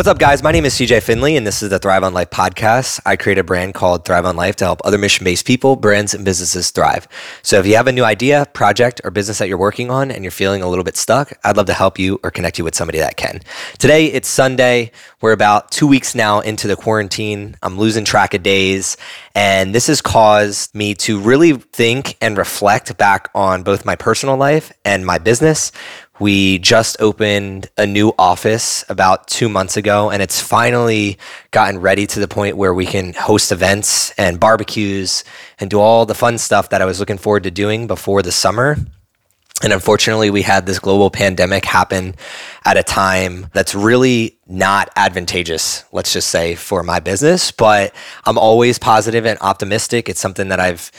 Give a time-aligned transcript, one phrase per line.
[0.00, 0.42] What's up, guys?
[0.42, 3.00] My name is CJ Finley, and this is the Thrive on Life podcast.
[3.04, 6.14] I create a brand called Thrive on Life to help other mission based people, brands,
[6.14, 7.06] and businesses thrive.
[7.42, 10.24] So if you have a new idea, project, or business that you're working on and
[10.24, 12.74] you're feeling a little bit stuck, I'd love to help you or connect you with
[12.74, 13.40] somebody that can.
[13.78, 14.90] Today, it's Sunday.
[15.20, 17.56] We're about two weeks now into the quarantine.
[17.62, 18.96] I'm losing track of days,
[19.34, 24.38] and this has caused me to really think and reflect back on both my personal
[24.38, 25.72] life and my business
[26.20, 31.18] we just opened a new office about two months ago, and it's finally
[31.50, 35.24] gotten ready to the point where we can host events and barbecues
[35.58, 38.32] and do all the fun stuff that I was looking forward to doing before the
[38.32, 38.76] summer.
[39.62, 42.14] And unfortunately, we had this global pandemic happen
[42.64, 47.52] at a time that's really not advantageous, let's just say, for my business.
[47.52, 47.94] But
[48.24, 50.08] I'm always positive and optimistic.
[50.08, 50.90] It's something that I've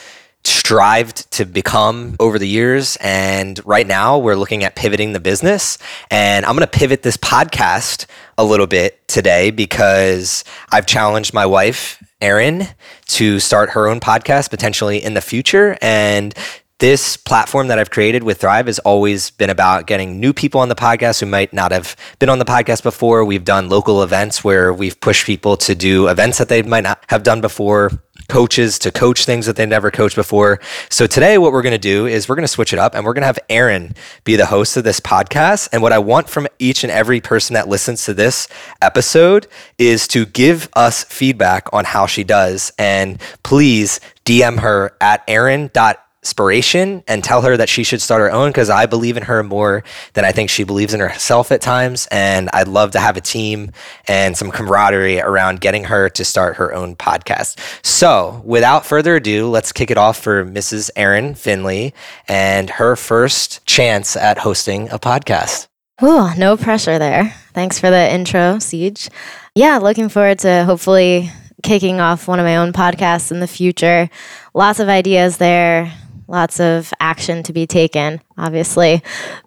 [0.72, 2.98] strived to become over the years.
[3.02, 5.78] And right now we're looking at pivoting the business.
[6.10, 8.06] And I'm going to pivot this podcast
[8.38, 12.70] a little bit today because I've challenged my wife, Erin,
[13.08, 15.78] to start her own podcast potentially in the future.
[15.82, 16.34] And
[16.80, 20.70] this platform that I've created with Thrive has always been about getting new people on
[20.70, 23.26] the podcast who might not have been on the podcast before.
[23.26, 27.04] We've done local events where we've pushed people to do events that they might not
[27.10, 27.92] have done before
[28.32, 30.62] coaches to coach things that they never coached before.
[30.90, 33.04] So today, what we're going to do is we're going to switch it up and
[33.04, 35.68] we're going to have Erin be the host of this podcast.
[35.74, 38.48] And what I want from each and every person that listens to this
[38.82, 42.72] episode is to give us feedback on how she does.
[42.80, 48.32] And please DM her at Erin.com inspiration and tell her that she should start her
[48.32, 49.84] own because I believe in her more
[50.14, 52.08] than I think she believes in herself at times.
[52.12, 53.72] And I'd love to have a team
[54.08, 57.58] and some camaraderie around getting her to start her own podcast.
[57.84, 60.92] So without further ado, let's kick it off for Mrs.
[60.96, 61.94] Erin Finley
[62.28, 65.68] and her first chance at hosting a podcast.
[66.04, 67.34] Oh, no pressure there.
[67.54, 69.10] Thanks for the intro, CJ.
[69.56, 71.32] Yeah, looking forward to hopefully
[71.64, 74.10] kicking off one of my own podcasts in the future.
[74.54, 75.92] Lots of ideas there
[76.32, 79.04] lots of action to be taken, obviously.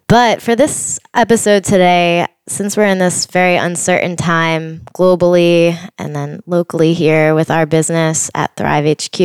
[0.07, 6.41] But for this episode today, since we're in this very uncertain time globally and then
[6.45, 9.19] locally here with our business at Thrive HQ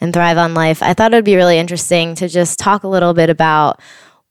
[0.00, 2.88] and Thrive on Life, I thought it would be really interesting to just talk a
[2.88, 3.80] little bit about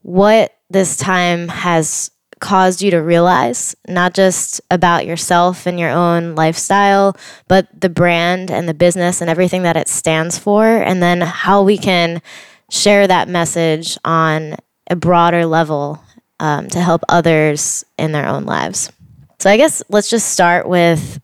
[0.02, 6.36] what this time has caused you to realize, not just about yourself and your own
[6.36, 7.16] lifestyle,
[7.48, 11.64] but the brand and the business and everything that it stands for, and then how
[11.64, 12.22] we can
[12.70, 14.58] share that message on
[14.90, 16.04] a broader level
[16.40, 18.92] um, to help others in their own lives.
[19.40, 21.22] So, I guess let's just start with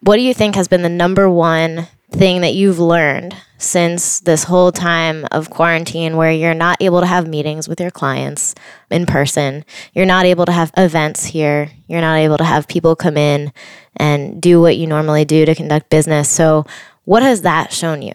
[0.00, 4.44] what do you think has been the number one thing that you've learned since this
[4.44, 8.54] whole time of quarantine where you're not able to have meetings with your clients
[8.90, 9.64] in person.
[9.92, 11.70] You're not able to have events here.
[11.86, 13.52] You're not able to have people come in
[13.96, 16.28] and do what you normally do to conduct business.
[16.28, 16.64] So,
[17.04, 18.12] what has that shown you?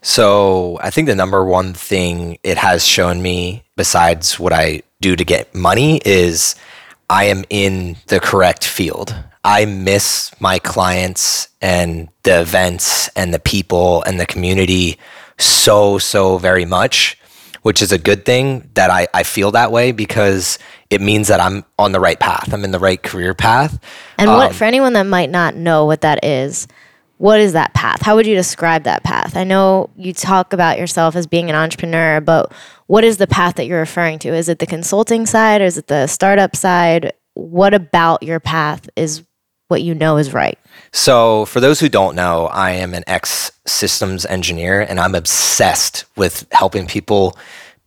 [0.00, 5.16] So, I think the number one thing it has shown me, besides what I do
[5.16, 6.54] to get money, is
[7.10, 9.14] I am in the correct field.
[9.44, 14.98] I miss my clients and the events and the people and the community
[15.38, 17.18] so, so very much,
[17.60, 21.40] which is a good thing that I, I feel that way because it means that
[21.40, 22.54] I'm on the right path.
[22.54, 23.78] I'm in the right career path.
[24.16, 26.66] And what, um, for anyone that might not know what that is,
[27.18, 28.00] what is that path?
[28.02, 29.36] How would you describe that path?
[29.36, 32.52] I know you talk about yourself as being an entrepreneur, but
[32.86, 34.34] what is the path that you're referring to?
[34.34, 35.60] Is it the consulting side?
[35.60, 37.12] Or is it the startup side?
[37.34, 39.22] What about your path is
[39.74, 40.56] what you know is right?
[40.92, 46.04] So, for those who don't know, I am an ex systems engineer and I'm obsessed
[46.16, 47.36] with helping people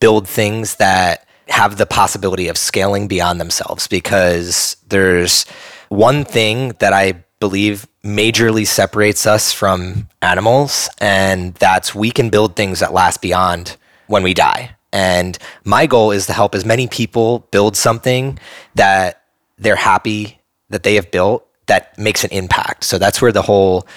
[0.01, 5.45] build things that have the possibility of scaling beyond themselves because there's
[5.87, 12.57] one thing that I believe majorly separates us from animals, and that's we can build
[12.57, 14.75] things that last beyond when we die.
[14.91, 18.37] And my goal is to help as many people build something
[18.75, 19.23] that
[19.57, 20.39] they're happy
[20.69, 22.83] that they have built that makes an impact.
[22.83, 23.87] So that's where the whole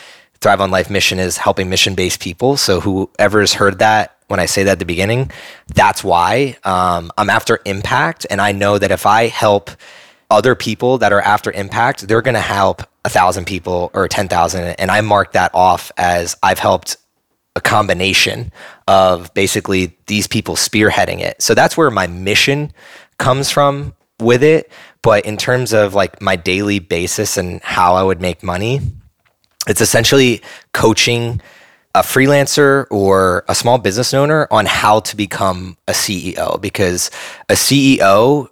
[0.40, 2.56] Thrive on Life mission is helping mission based people.
[2.56, 5.30] So whoever has heard that when I say that at the beginning,
[5.74, 8.26] that's why um, I'm after impact.
[8.30, 9.70] And I know that if I help
[10.30, 14.76] other people that are after impact, they're going to help a thousand people or 10,000.
[14.78, 16.96] And I mark that off as I've helped
[17.56, 18.52] a combination
[18.86, 21.42] of basically these people spearheading it.
[21.42, 22.72] So that's where my mission
[23.18, 24.70] comes from with it.
[25.02, 28.80] But in terms of like my daily basis and how I would make money,
[29.66, 30.42] it's essentially
[30.72, 31.40] coaching
[31.94, 37.10] a freelancer or a small business owner on how to become a CEO because
[37.48, 38.48] a CEO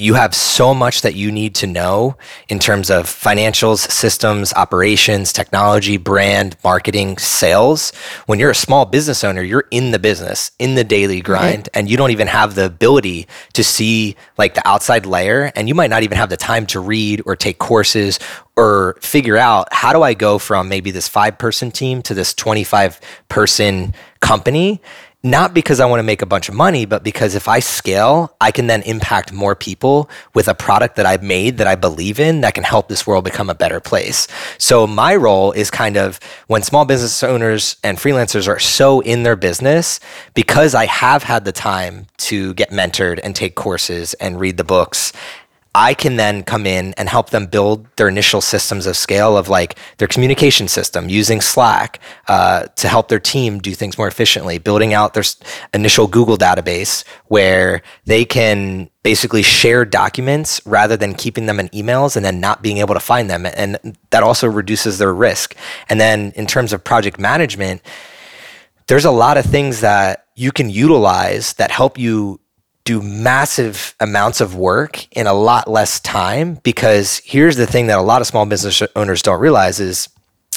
[0.00, 2.16] you have so much that you need to know
[2.48, 7.92] in terms of financials, systems, operations, technology, brand, marketing, sales.
[8.26, 11.90] When you're a small business owner, you're in the business, in the daily grind, and
[11.90, 15.52] you don't even have the ability to see like the outside layer.
[15.54, 18.18] And you might not even have the time to read or take courses
[18.56, 22.32] or figure out how do I go from maybe this five person team to this
[22.34, 24.80] 25 person company
[25.22, 28.34] not because I want to make a bunch of money, but because if I scale,
[28.40, 32.18] I can then impact more people with a product that I've made that I believe
[32.18, 34.26] in that can help this world become a better place.
[34.56, 39.22] So my role is kind of when small business owners and freelancers are so in
[39.22, 40.00] their business,
[40.34, 44.64] because I have had the time to get mentored and take courses and read the
[44.64, 45.12] books
[45.74, 49.48] I can then come in and help them build their initial systems of scale of
[49.48, 54.58] like their communication system using Slack uh, to help their team do things more efficiently,
[54.58, 55.22] building out their
[55.72, 62.16] initial Google database where they can basically share documents rather than keeping them in emails
[62.16, 63.46] and then not being able to find them.
[63.46, 65.54] And that also reduces their risk.
[65.88, 67.80] And then in terms of project management,
[68.88, 72.40] there's a lot of things that you can utilize that help you
[72.90, 77.96] do massive amounts of work in a lot less time because here's the thing that
[77.96, 80.08] a lot of small business owners don't realize is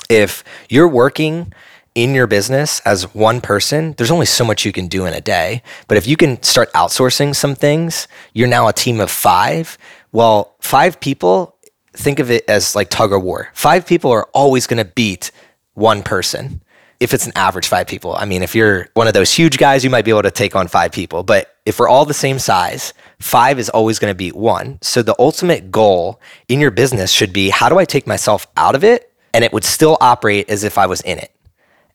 [0.10, 1.54] if you're working
[1.94, 5.22] in your business as one person, there's only so much you can do in a
[5.22, 5.62] day.
[5.88, 9.78] But if you can start outsourcing some things, you're now a team of five.
[10.12, 11.56] Well, five people,
[11.94, 13.50] think of it as like tug of war.
[13.54, 15.30] Five people are always going to beat
[15.76, 16.64] one person
[17.00, 18.16] if it's an average five people.
[18.16, 20.56] I mean, if you're one of those huge guys, you might be able to take
[20.56, 21.22] on five people.
[21.22, 24.80] But if we're all the same size, five is always going to beat one.
[24.82, 28.76] So the ultimate goal in your business should be how do I take myself out
[28.76, 31.34] of it and it would still operate as if I was in it?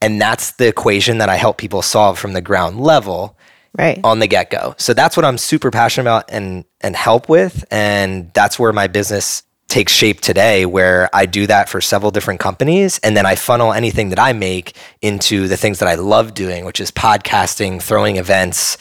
[0.01, 3.37] And that's the equation that I help people solve from the ground level
[3.77, 4.75] right on the get-go.
[4.79, 8.87] So that's what I'm super passionate about and and help with and that's where my
[8.87, 13.35] business takes shape today where I do that for several different companies and then I
[13.35, 17.83] funnel anything that I make into the things that I love doing, which is podcasting,
[17.83, 18.79] throwing events,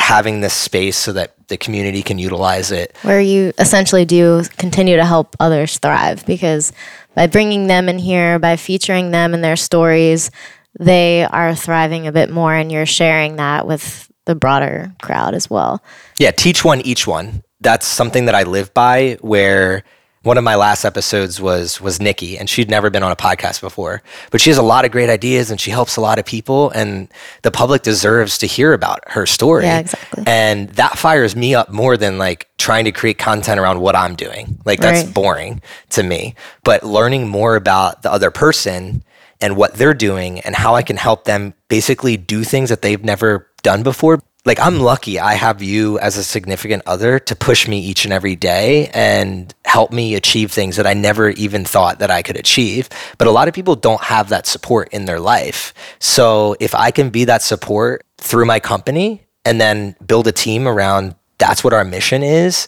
[0.00, 2.96] having this space so that the community can utilize it.
[3.02, 6.72] Where you essentially do continue to help others thrive because
[7.14, 10.30] by bringing them in here, by featuring them and their stories,
[10.78, 15.50] they are thriving a bit more and you're sharing that with the broader crowd as
[15.50, 15.82] well.
[16.18, 17.42] Yeah, teach one, each one.
[17.60, 19.84] That's something that I live by where
[20.22, 23.62] one of my last episodes was was Nikki, and she'd never been on a podcast
[23.62, 24.02] before.
[24.30, 26.70] But she has a lot of great ideas, and she helps a lot of people,
[26.70, 27.08] and
[27.42, 29.64] the public deserves to hear about her story.
[29.64, 30.24] Yeah, exactly.
[30.26, 34.14] And that fires me up more than like trying to create content around what I'm
[34.14, 34.58] doing.
[34.66, 35.14] Like that's right.
[35.14, 36.34] boring to me.
[36.64, 39.02] But learning more about the other person
[39.40, 43.02] and what they're doing, and how I can help them basically do things that they've
[43.02, 47.68] never done before like I'm lucky I have you as a significant other to push
[47.68, 52.00] me each and every day and help me achieve things that I never even thought
[52.00, 52.88] that I could achieve.
[53.18, 55.72] But a lot of people don't have that support in their life.
[56.00, 60.66] So if I can be that support through my company and then build a team
[60.66, 62.66] around that's what our mission is,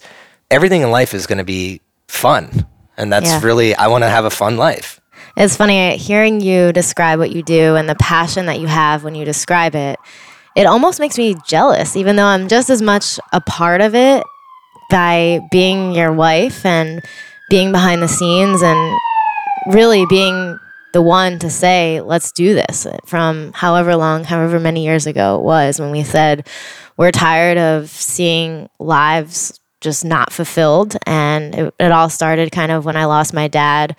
[0.48, 2.66] everything in life is going to be fun.
[2.96, 3.42] And that's yeah.
[3.42, 5.00] really I want to have a fun life.
[5.36, 9.16] It's funny hearing you describe what you do and the passion that you have when
[9.16, 9.98] you describe it
[10.54, 14.22] it almost makes me jealous, even though I'm just as much a part of it
[14.92, 17.02] by being your wife and
[17.48, 19.00] being behind the scenes and
[19.66, 20.58] really being
[20.92, 25.42] the one to say, let's do this from however long, however many years ago it
[25.42, 26.46] was when we said,
[26.96, 30.96] we're tired of seeing lives just not fulfilled.
[31.06, 33.98] And it, it all started kind of when I lost my dad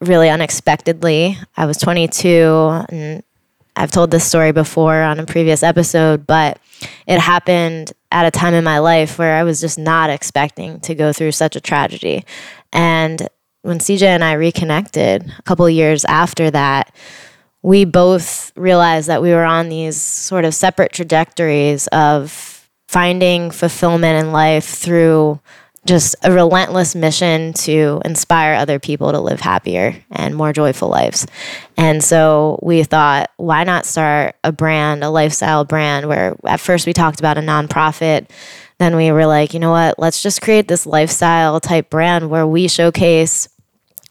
[0.00, 1.38] really unexpectedly.
[1.56, 3.22] I was 22 and
[3.76, 6.58] I've told this story before on a previous episode, but
[7.06, 10.94] it happened at a time in my life where I was just not expecting to
[10.94, 12.24] go through such a tragedy.
[12.72, 13.28] And
[13.62, 16.94] when CJ and I reconnected a couple years after that,
[17.62, 24.24] we both realized that we were on these sort of separate trajectories of finding fulfillment
[24.24, 25.38] in life through
[25.86, 31.26] just a relentless mission to inspire other people to live happier and more joyful lives.
[31.76, 36.86] And so we thought, why not start a brand, a lifestyle brand, where at first
[36.86, 38.28] we talked about a nonprofit.
[38.78, 42.46] Then we were like, you know what, let's just create this lifestyle type brand where
[42.46, 43.48] we showcase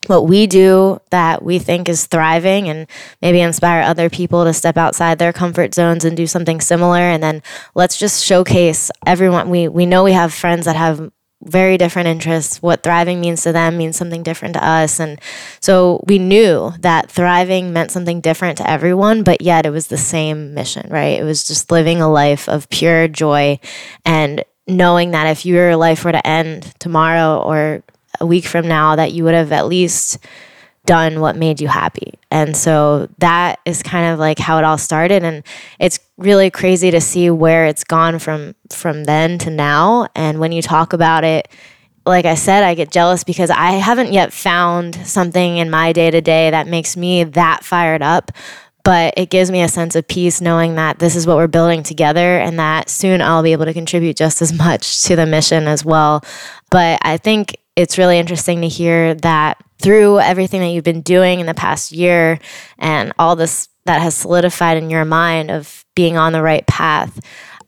[0.08, 2.88] what we do that we think is thriving and
[3.22, 7.22] maybe inspire other people to step outside their comfort zones and do something similar and
[7.22, 7.44] then
[7.76, 11.12] let's just showcase everyone we we know we have friends that have
[11.44, 12.62] very different interests.
[12.62, 15.00] What thriving means to them means something different to us.
[15.00, 15.20] And
[15.60, 19.98] so we knew that thriving meant something different to everyone, but yet it was the
[19.98, 21.20] same mission, right?
[21.20, 23.60] It was just living a life of pure joy
[24.06, 27.84] and knowing that if your life were to end tomorrow or
[28.20, 30.18] a week from now, that you would have at least
[30.86, 32.14] done what made you happy.
[32.32, 35.44] And so that is kind of like how it all started and
[35.80, 40.52] it's really crazy to see where it's gone from from then to now and when
[40.52, 41.48] you talk about it
[42.06, 46.52] like I said I get jealous because I haven't yet found something in my day-to-day
[46.52, 48.32] that makes me that fired up
[48.84, 51.84] but it gives me a sense of peace knowing that this is what we're building
[51.84, 55.68] together and that soon I'll be able to contribute just as much to the mission
[55.68, 56.24] as well.
[56.72, 61.40] But I think it's really interesting to hear that through everything that you've been doing
[61.40, 62.40] in the past year
[62.78, 67.20] and all this that has solidified in your mind of being on the right path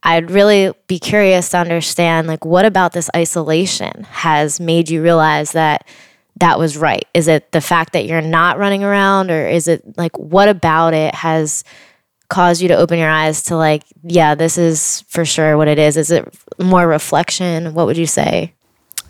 [0.03, 5.51] i'd really be curious to understand like what about this isolation has made you realize
[5.51, 5.85] that
[6.41, 7.05] that was right?
[7.13, 10.93] Is it the fact that you're not running around or is it like what about
[10.93, 11.63] it has
[12.29, 15.77] caused you to open your eyes to like yeah this is for sure what it
[15.77, 15.97] is?
[15.97, 16.27] Is it
[16.59, 17.73] more reflection?
[17.73, 18.53] What would you say?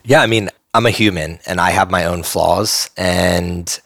[0.03, 2.89] Yeah i mean I'm a human and I have my own flaws.
[2.95, 3.79] And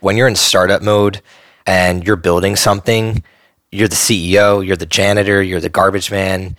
[0.00, 1.22] when you're in startup mode
[1.66, 3.22] and you're building something,
[3.70, 6.56] you're the CEO, you're the janitor, you're the garbage man.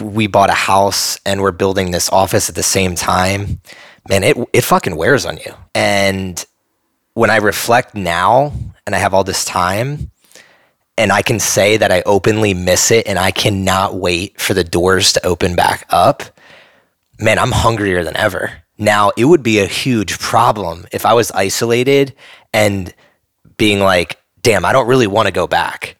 [0.00, 3.60] We bought a house and we're building this office at the same time.
[4.08, 5.54] Man, it it fucking wears on you.
[5.74, 6.44] And
[7.14, 8.52] when I reflect now
[8.86, 10.10] and I have all this time
[10.96, 14.64] and I can say that I openly miss it and I cannot wait for the
[14.64, 16.22] doors to open back up,
[17.18, 18.61] man, I'm hungrier than ever.
[18.78, 22.14] Now, it would be a huge problem if I was isolated
[22.52, 22.92] and
[23.56, 25.96] being like, damn, I don't really want to go back.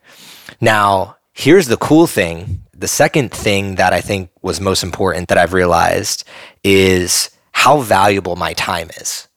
[0.60, 2.62] Now, here's the cool thing.
[2.72, 6.24] The second thing that I think was most important that I've realized
[6.64, 9.28] is how valuable my time is.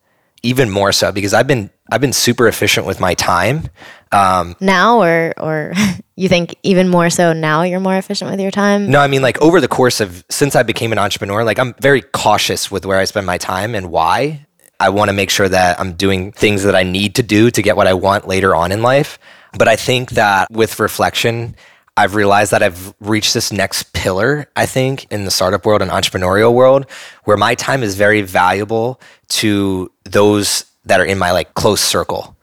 [0.46, 3.70] Even more so because I've been I've been super efficient with my time.
[4.12, 5.74] Um, now, or or
[6.16, 8.90] you think even more so now you're more efficient with your time?
[8.90, 11.74] No, I mean like over the course of since I became an entrepreneur, like I'm
[11.82, 14.46] very cautious with where I spend my time and why.
[14.80, 17.62] I want to make sure that I'm doing things that I need to do to
[17.62, 19.18] get what I want later on in life.
[19.58, 21.56] But I think that with reflection,
[21.98, 25.90] I've realized that I've reached this next pillar, I think, in the startup world and
[25.90, 26.86] entrepreneurial world,
[27.24, 29.00] where my time is very valuable
[29.30, 32.36] to those that are in my like close circle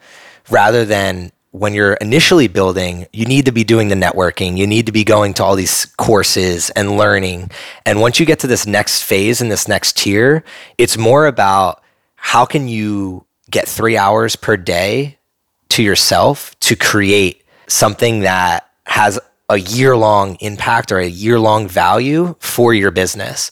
[0.51, 4.57] rather than when you're initially building, you need to be doing the networking.
[4.57, 7.51] You need to be going to all these courses and learning.
[7.85, 10.45] And once you get to this next phase and this next tier,
[10.79, 11.83] it's more about
[12.17, 15.19] how can you get three hours per day
[15.71, 19.21] to yourself to create something that has
[19.53, 23.51] a year long impact or a year long value for your business.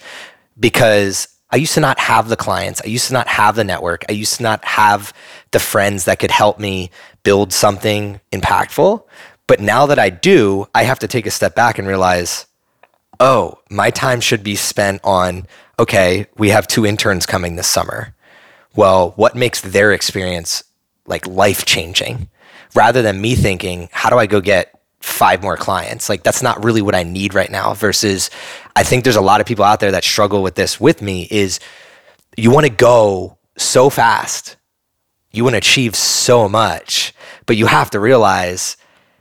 [0.58, 2.80] Because I used to not have the clients.
[2.82, 4.04] I used to not have the network.
[4.08, 5.12] I used to not have
[5.50, 6.90] the friends that could help me
[7.22, 9.04] build something impactful.
[9.46, 12.46] But now that I do, I have to take a step back and realize,
[13.18, 15.46] oh, my time should be spent on,
[15.78, 18.14] okay, we have two interns coming this summer.
[18.74, 20.64] Well, what makes their experience
[21.04, 22.30] like life changing?
[22.74, 26.08] Rather than me thinking, how do I go get five more clients.
[26.08, 28.30] Like that's not really what I need right now versus
[28.76, 31.26] I think there's a lot of people out there that struggle with this with me
[31.30, 31.58] is
[32.36, 34.56] you want to go so fast.
[35.32, 37.14] You want to achieve so much,
[37.46, 38.76] but you have to realize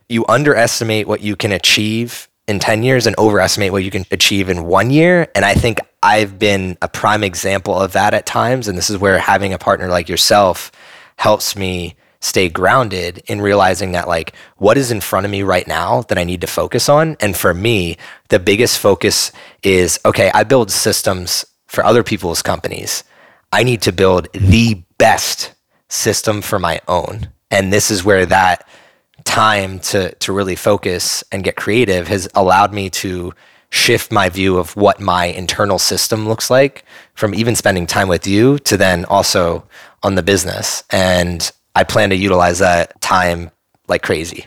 [0.09, 4.49] you underestimate what you can achieve in 10 years and overestimate what you can achieve
[4.49, 8.67] in 1 year and I think I've been a prime example of that at times
[8.67, 10.71] and this is where having a partner like yourself
[11.17, 15.67] helps me stay grounded in realizing that like what is in front of me right
[15.67, 17.15] now that I need to focus on.
[17.19, 17.97] And for me,
[18.29, 19.31] the biggest focus
[19.63, 23.03] is okay, I build systems for other people's companies.
[23.51, 25.53] I need to build the best
[25.87, 27.29] system for my own.
[27.51, 28.67] And this is where that
[29.23, 33.33] time to to really focus and get creative has allowed me to
[33.69, 36.83] shift my view of what my internal system looks like
[37.13, 39.63] from even spending time with you to then also
[40.01, 40.83] on the business.
[40.89, 43.51] And I plan to utilize that time
[43.87, 44.45] like crazy.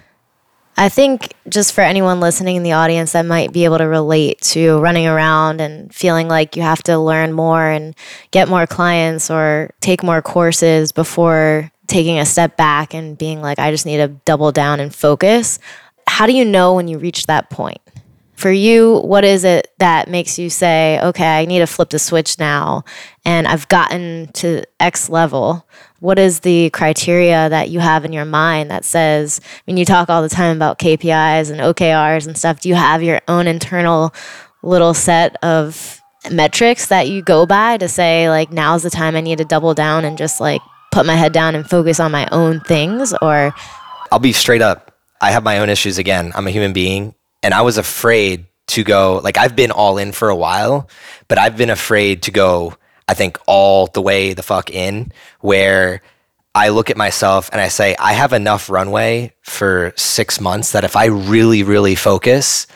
[0.76, 4.40] I think just for anyone listening in the audience that might be able to relate
[4.40, 7.94] to running around and feeling like you have to learn more and
[8.30, 13.58] get more clients or take more courses before taking a step back and being like,
[13.58, 15.58] I just need to double down and focus.
[16.06, 17.80] How do you know when you reach that point?
[18.42, 22.00] For you, what is it that makes you say, okay, I need to flip the
[22.00, 22.84] switch now
[23.24, 25.64] and I've gotten to X level?
[26.02, 29.84] what is the criteria that you have in your mind that says I mean you
[29.84, 32.60] talk all the time about KPIs and OKRs and stuff.
[32.60, 34.12] Do you have your own internal
[34.64, 39.20] little set of metrics that you go by to say like now's the time I
[39.20, 42.28] need to double down and just like put my head down and focus on my
[42.32, 43.54] own things or?
[44.10, 44.96] I'll be straight up.
[45.20, 46.32] I have my own issues again.
[46.34, 50.12] I'm a human being and I was afraid to go like I've been all in
[50.12, 50.88] for a while,
[51.28, 52.76] but I've been afraid to go
[53.08, 56.02] I think all the way the fuck in where
[56.54, 60.84] I look at myself and I say I have enough runway for 6 months that
[60.84, 62.66] if I really really focus,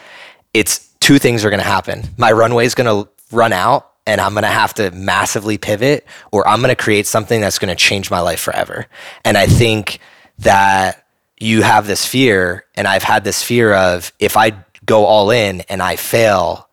[0.53, 2.03] it's two things are going to happen.
[2.17, 6.07] My runway is going to run out and I'm going to have to massively pivot
[6.33, 8.87] or I'm going to create something that's going to change my life forever.
[9.25, 9.99] And I think
[10.39, 11.06] that
[11.39, 14.53] you have this fear and I've had this fear of if I
[14.85, 16.69] go all in and I fail,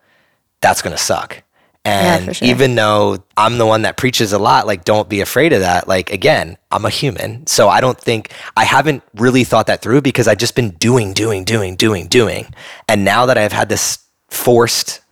[0.60, 1.42] that's going to suck.
[1.86, 2.48] And yeah, sure.
[2.48, 5.86] even though I'm the one that preaches a lot, like, don't be afraid of that.
[5.86, 7.46] Like, again, I'm a human.
[7.46, 11.12] So I don't think, I haven't really thought that through because I've just been doing,
[11.12, 12.54] doing, doing, doing, doing.
[12.88, 13.98] And now that I've had this
[14.30, 15.02] forced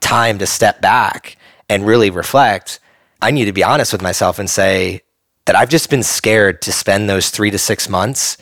[0.00, 1.36] time to step back
[1.68, 2.80] and really reflect,
[3.20, 5.02] I need to be honest with myself and say
[5.44, 8.38] that I've just been scared to spend those three to six months.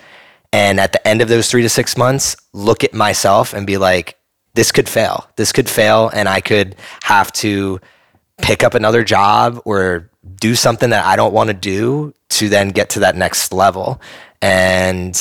[0.53, 3.77] And at the end of those three to six months, look at myself and be
[3.77, 4.19] like,
[4.55, 5.29] this could fail.
[5.37, 7.81] This could fail, and I could have to
[8.43, 12.71] pick up another job or do something that I don't want to do to then
[12.71, 14.01] get to that next level.
[14.43, 15.17] And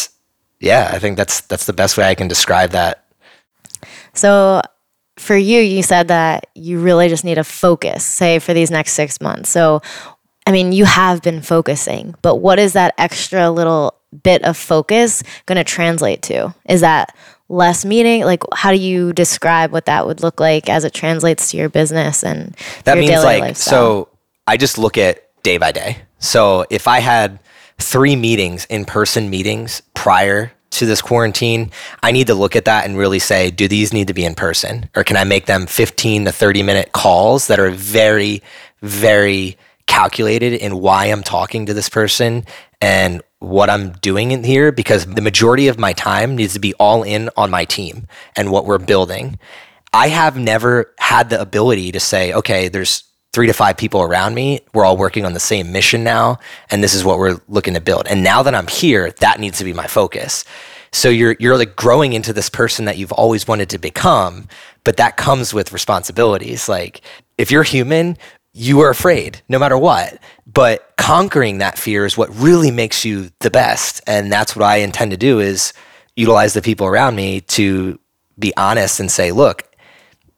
[0.59, 3.05] yeah, I think that's that's the best way I can describe that.
[4.13, 4.61] So
[5.17, 8.93] for you, you said that you really just need to focus, say for these next
[8.93, 9.49] six months.
[9.49, 9.81] So
[10.49, 15.21] I mean, you have been focusing, but what is that extra little bit of focus
[15.45, 16.55] going to translate to?
[16.67, 17.15] Is that
[17.49, 18.23] less meeting?
[18.23, 21.69] Like, how do you describe what that would look like as it translates to your
[21.69, 24.05] business and that means like lifestyle?
[24.07, 24.09] so?
[24.47, 25.99] I just look at day by day.
[26.17, 27.39] So if I had
[27.77, 31.69] three meetings, in person meetings prior to this quarantine,
[32.01, 34.33] I need to look at that and really say, do these need to be in
[34.33, 34.89] person?
[34.95, 38.41] Or can I make them 15 to 30 minute calls that are very,
[38.81, 39.55] very
[39.89, 42.45] calculated in why I'm talking to this person
[42.79, 46.73] and what I'm doing in here because the majority of my time needs to be
[46.75, 49.39] all in on my team and what we're building.
[49.91, 53.03] I have never had the ability to say, okay, there's
[53.33, 54.61] three to five people around me.
[54.73, 56.37] We're all working on the same mission now,
[56.69, 58.07] and this is what we're looking to build.
[58.07, 60.45] And now that I'm here, that needs to be my focus.
[60.91, 64.47] So you're you're like growing into this person that you've always wanted to become,
[64.83, 66.69] but that comes with responsibilities.
[66.69, 67.01] Like
[67.37, 68.17] if you're human,
[68.53, 70.19] you are afraid no matter what.
[70.45, 74.01] But conquering that fear is what really makes you the best.
[74.07, 75.73] And that's what I intend to do is
[76.15, 77.99] utilize the people around me to
[78.37, 79.63] be honest and say, look,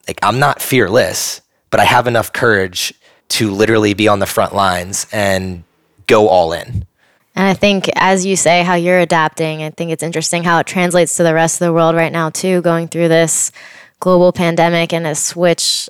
[0.08, 2.94] like I'm not fearless, but I have enough courage
[3.30, 5.64] to literally be on the front lines and
[6.08, 6.86] go all in.
[7.34, 10.68] And I think, as you say, how you're adapting, I think it's interesting how it
[10.68, 13.54] translates to the rest of the world right now, too, going through this
[14.02, 15.90] global pandemic and a switch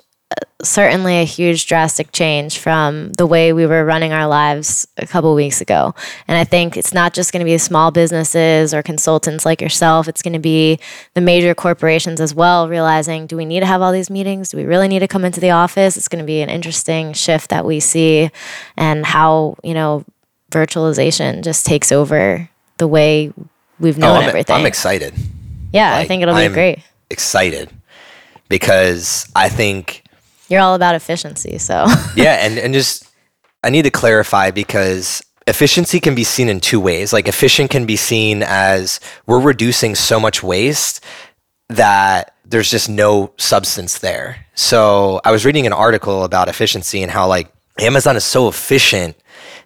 [0.62, 5.34] certainly a huge drastic change from the way we were running our lives a couple
[5.34, 5.94] weeks ago.
[6.28, 10.08] And I think it's not just going to be small businesses or consultants like yourself,
[10.08, 10.78] it's going to be
[11.14, 14.50] the major corporations as well realizing do we need to have all these meetings?
[14.50, 15.96] Do we really need to come into the office?
[15.96, 18.30] It's going to be an interesting shift that we see
[18.76, 20.04] and how, you know,
[20.50, 23.32] virtualization just takes over the way
[23.80, 24.56] we've oh, known oh, I'm, everything.
[24.56, 25.14] I'm excited.
[25.72, 26.80] Yeah, like, I think it'll be I'm great.
[27.10, 27.70] Excited
[28.48, 30.01] because I think
[30.48, 31.58] you're all about efficiency.
[31.58, 33.08] So yeah, and and just
[33.62, 37.12] I need to clarify because efficiency can be seen in two ways.
[37.12, 41.04] Like efficient can be seen as we're reducing so much waste
[41.68, 44.46] that there's just no substance there.
[44.54, 49.16] So I was reading an article about efficiency and how like Amazon is so efficient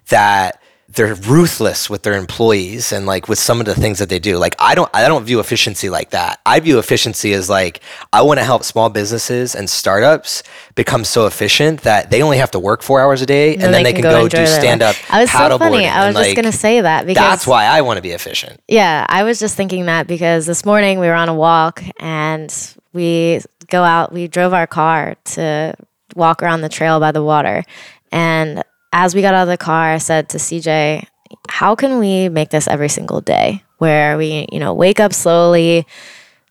[0.09, 0.61] that
[0.97, 4.37] they're ruthless with their employees and like with some of the things that they do.
[4.37, 6.41] Like I don't I don't view efficiency like that.
[6.45, 7.81] I view efficiency as like
[8.11, 10.43] I want to help small businesses and startups
[10.75, 13.73] become so efficient that they only have to work four hours a day and, and
[13.73, 14.95] then they, can, go, go do stand up.
[15.09, 15.87] I was so funny.
[15.87, 18.59] I was just like, gonna say that because that's why I want to be efficient.
[18.67, 22.53] Yeah, I was just thinking that because this morning we were on a walk and
[22.93, 24.11] we go out.
[24.11, 25.75] We drove our car to
[26.15, 27.63] walk around the trail by the water
[28.11, 31.05] and as we got out of the car, I said to CJ,
[31.49, 35.85] how can we make this every single day where we, you know, wake up slowly,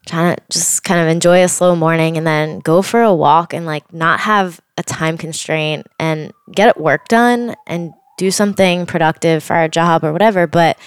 [0.07, 3.53] trying to just kind of enjoy a slow morning and then go for a walk
[3.53, 9.43] and like not have a time constraint and get work done and do something productive
[9.43, 10.79] for our job or whatever, but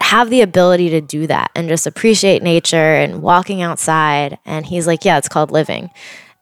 [0.00, 4.38] have the ability to do that and just appreciate nature and walking outside.
[4.44, 5.90] And he's like, yeah, it's called living.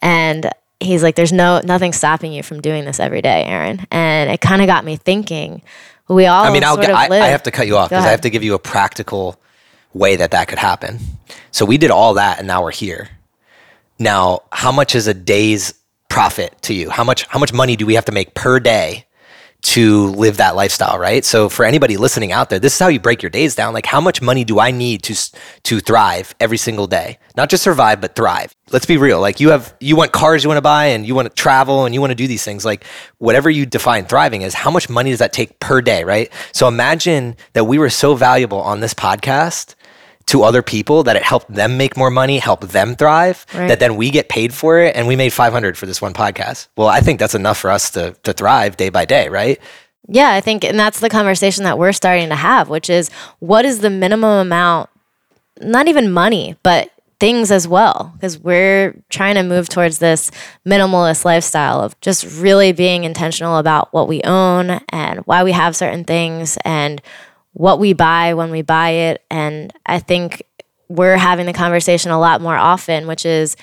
[0.03, 3.87] And he's like, there's no nothing stopping you from doing this every day, Erin.
[3.91, 5.63] And it kind of got me thinking.
[6.09, 6.45] We all.
[6.45, 8.43] I mean, I'll I, I, have to cut you off because I have to give
[8.43, 9.41] you a practical
[9.95, 10.99] way that that could happen.
[11.53, 13.11] So we did all that, and now we're here.
[13.99, 15.75] Now, how much is a day's
[16.09, 16.91] profit to you?
[16.91, 17.27] How much?
[17.27, 19.07] How much money do we have to make per day
[19.63, 21.25] to live that lifestyle, right?
[21.25, 23.75] So for anybody listening out there, this is how you break your days down.
[23.75, 25.15] Like how much money do I need to
[25.65, 27.19] to thrive every single day?
[27.37, 28.55] Not just survive, but thrive.
[28.73, 29.21] Let's be real.
[29.21, 31.85] Like you have you want cars you want to buy and you want to travel
[31.85, 32.65] and you want to do these things.
[32.65, 32.85] Like
[33.19, 36.33] whatever you define thriving is, how much money does that take per day, right?
[36.53, 39.75] So imagine that we were so valuable on this podcast
[40.31, 43.67] to other people that it helped them make more money, help them thrive, right.
[43.67, 46.69] that then we get paid for it and we made 500 for this one podcast.
[46.77, 49.59] Well, I think that's enough for us to to thrive day by day, right?
[50.09, 53.65] Yeah, I think and that's the conversation that we're starting to have, which is what
[53.65, 54.89] is the minimum amount
[55.61, 60.31] not even money, but things as well because we're trying to move towards this
[60.67, 65.77] minimalist lifestyle of just really being intentional about what we own and why we have
[65.77, 67.03] certain things and
[67.53, 69.25] what we buy when we buy it.
[69.31, 70.43] And I think
[70.89, 73.57] we're having the conversation a lot more often, which is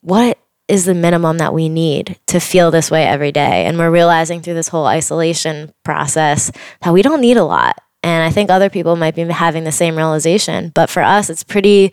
[0.00, 3.66] what is the minimum that we need to feel this way every day?
[3.66, 7.80] And we're realizing through this whole isolation process that we don't need a lot.
[8.02, 10.70] And I think other people might be having the same realization.
[10.74, 11.92] But for us, it's pretty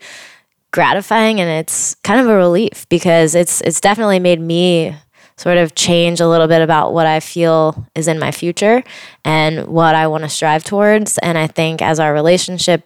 [0.70, 4.94] gratifying and it's kind of a relief because it's it's definitely made me
[5.38, 8.82] sort of change a little bit about what I feel is in my future
[9.24, 11.16] and what I want to strive towards.
[11.18, 12.84] And I think as our relationship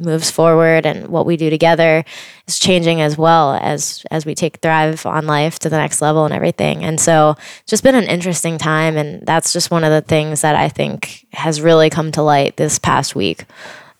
[0.00, 2.04] moves forward and what we do together
[2.46, 6.24] is changing as well as as we take thrive on life to the next level
[6.24, 9.90] and everything and so it's just been an interesting time and that's just one of
[9.90, 13.44] the things that i think has really come to light this past week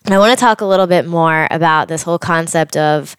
[0.04, 3.16] and i want to talk a little bit more about this whole concept of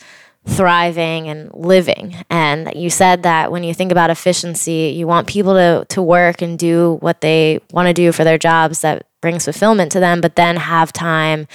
[0.49, 2.15] thriving and living.
[2.29, 6.41] And you said that when you think about efficiency, you want people to, to work
[6.41, 10.21] and do what they want to do for their jobs that brings fulfillment to them,
[10.21, 11.47] but then have time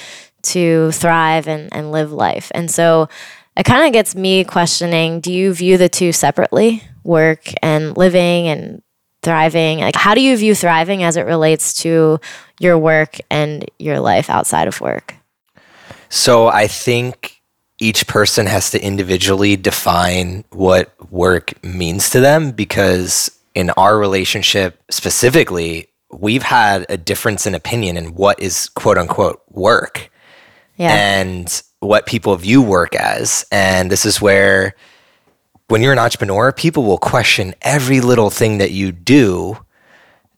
[0.43, 2.53] to thrive and, and live life.
[2.55, 3.09] And so
[3.57, 8.49] it kind of gets me questioning do you view the two separately, work and living
[8.49, 8.83] and
[9.23, 9.81] thriving?
[9.81, 12.21] Like, how do you view thriving as it relates to
[12.61, 15.15] your work and your life outside of work?
[16.09, 17.41] So I think
[17.85, 24.83] each person has to individually define what work means to them because in our relationship
[24.91, 30.11] specifically, we've had a difference in opinion in what is quote unquote work
[30.79, 30.95] yeah.
[30.95, 33.45] and what people view work as.
[33.53, 34.75] And this is where
[35.69, 39.59] when you're an entrepreneur, people will question every little thing that you do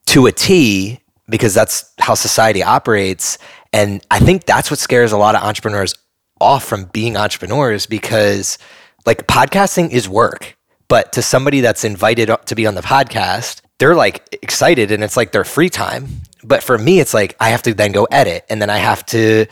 [0.06, 3.38] to a T because that's how society operates.
[3.72, 5.94] And I think that's what scares a lot of entrepreneurs
[6.40, 8.58] off from being entrepreneurs because
[9.04, 10.56] like podcasting is work.
[10.88, 15.16] But to somebody that's invited to be on the podcast, they're like excited and it's
[15.16, 16.06] like their free time.
[16.44, 19.04] But for me, it's like I have to then go edit and then I have
[19.06, 19.46] to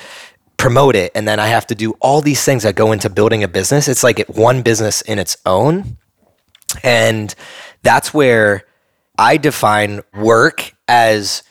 [0.57, 3.43] promote it and then I have to do all these things that go into building
[3.43, 3.89] a business.
[3.89, 5.97] It's like one business in its own.
[6.83, 7.35] And
[7.83, 8.65] that's where
[9.19, 11.43] I define work as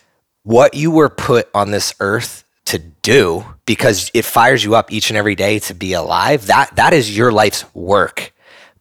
[0.42, 5.10] what you were put on this earth to do because it fires you up each
[5.10, 6.46] and every day to be alive.
[6.46, 8.32] That that is your life's work.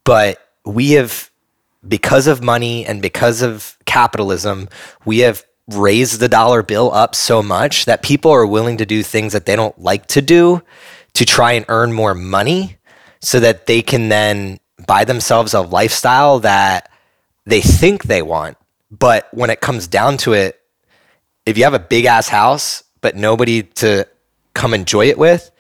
[0.04, 1.30] But we have
[1.88, 4.70] because of money and because of capitalism,
[5.06, 9.04] we have raised the dollar bill up so much that people are willing to do
[9.04, 10.62] things that they don't like to do
[11.14, 12.78] to try and earn more money
[13.22, 16.90] so that they can then buy themselves a lifestyle that
[17.46, 18.58] they think they want.
[18.92, 20.60] But when it comes down to it,
[21.46, 24.08] if you have a big ass house but nobody to
[24.56, 25.52] come enjoy it with,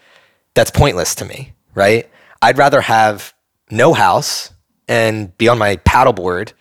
[0.55, 2.09] that's pointless to me, right?
[2.41, 3.33] I'd rather have
[3.69, 4.51] no house
[4.87, 6.53] and be on my paddleboard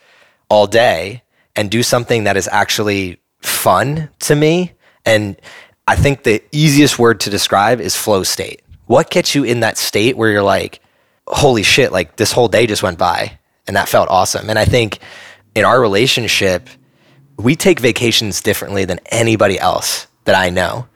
[0.49, 1.23] all day
[1.55, 4.73] and do something that is actually fun to me.
[5.07, 5.37] And
[5.87, 8.63] I think the easiest word to describe is flow state.
[8.87, 10.81] What gets you in that state where you're like,
[11.29, 14.51] holy shit, like this whole day just went by and that felt awesome.
[14.51, 14.99] And I think
[15.55, 16.69] in our relationship,
[17.39, 20.87] we take vacations differently than anybody else that I know.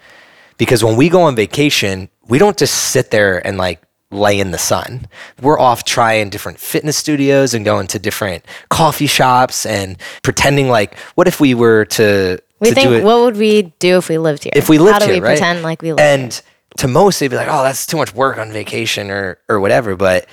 [0.58, 4.50] Because when we go on vacation, we don't just sit there and like lay in
[4.50, 5.06] the sun.
[5.40, 10.98] We're off trying different fitness studios and going to different coffee shops and pretending like,
[11.14, 12.38] what if we were to?
[12.60, 14.52] We to think, what would we do if we lived here?
[14.54, 15.36] If we lived How do here, we right?
[15.36, 16.42] pretend like we live and here?
[16.78, 19.94] to most, they'd be like, oh, that's too much work on vacation or or whatever.
[19.96, 20.26] But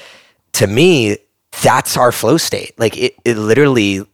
[0.54, 1.18] to me,
[1.62, 2.80] that's our flow state.
[2.80, 4.06] Like it, it literally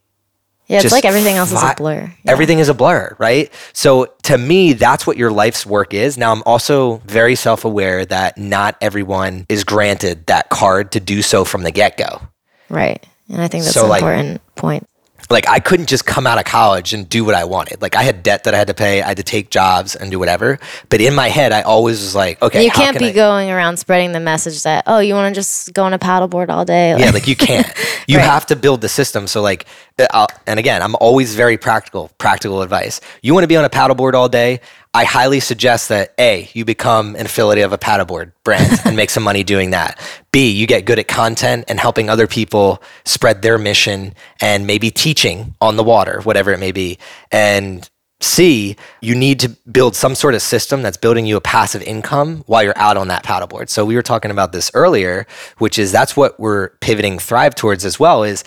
[0.70, 2.14] yeah, it's like everything else is a blur.
[2.24, 2.32] Yeah.
[2.32, 3.52] Everything is a blur, right?
[3.74, 6.16] So to me, that's what your life's work is.
[6.16, 11.24] Now, I'm also very self aware that not everyone is granted that card to do
[11.24, 12.22] so from the get go.
[12.70, 13.04] Right.
[13.30, 14.89] And I think that's so an like, important point.
[15.30, 17.82] Like I couldn't just come out of college and do what I wanted.
[17.82, 19.02] Like I had debt that I had to pay.
[19.02, 20.58] I had to take jobs and do whatever.
[20.90, 23.52] But in my head, I always was like, okay, you can't can be I- going
[23.52, 26.66] around spreading the message that oh, you want to just go on a paddleboard all
[26.66, 26.98] day.
[27.00, 27.68] Yeah, like you can't.
[28.10, 28.26] You Right.
[28.26, 29.28] have to build the system.
[29.28, 29.68] So like,
[30.00, 32.10] uh, I'll, and again, I'm always very practical.
[32.18, 33.02] Practical advice.
[33.22, 34.62] You want to be on a paddleboard all day.
[34.94, 39.12] I highly suggest that A, you become an affiliate of a paddleboard brand and make
[39.12, 40.00] some money doing that.
[40.32, 44.90] B, you get good at content and helping other people spread their mission and maybe
[44.90, 46.98] teaching on the water, whatever it may be.
[47.32, 47.88] And
[48.20, 52.44] C, you need to build some sort of system that's building you a passive income
[52.48, 53.70] while you're out on that paddleboard.
[53.70, 55.28] So we were talking about this earlier,
[55.60, 58.44] which is that's what we're pivoting Thrive towards as well is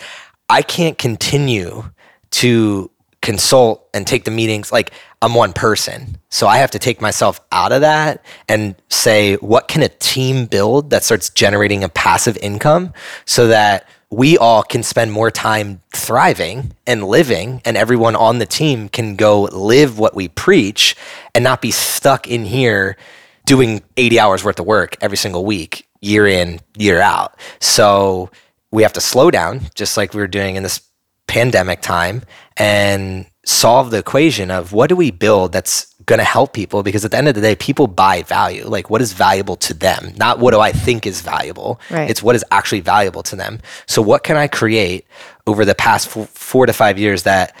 [0.49, 1.85] I can't continue
[2.31, 2.91] to
[3.23, 4.91] consult and take the meetings like
[5.23, 6.17] I'm one person.
[6.29, 10.47] So I have to take myself out of that and say what can a team
[10.47, 12.91] build that starts generating a passive income
[13.25, 18.45] so that we all can spend more time thriving and living and everyone on the
[18.45, 20.93] team can go live what we preach
[21.33, 22.97] and not be stuck in here
[23.45, 28.29] doing 80 hours worth of work every single week year in year out so
[28.71, 30.81] we have to slow down just like we were doing in this
[31.27, 32.23] pandemic time
[32.57, 36.83] and solve the equation of what do we build that's going to help people?
[36.83, 38.65] Because at the end of the day people buy value.
[38.65, 40.13] Like what is valuable to them?
[40.17, 41.79] Not what do i think is valuable.
[41.89, 42.09] Right.
[42.09, 43.59] it's what is actually valuable to them.
[43.85, 45.05] So what can i create
[45.45, 47.55] over the past four, four to five years that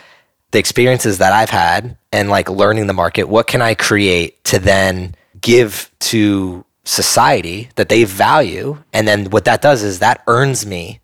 [0.51, 4.59] the experiences that i've had and like learning the market what can i create to
[4.59, 8.77] then give to society that they value?
[8.91, 10.99] And then what that does is that earns me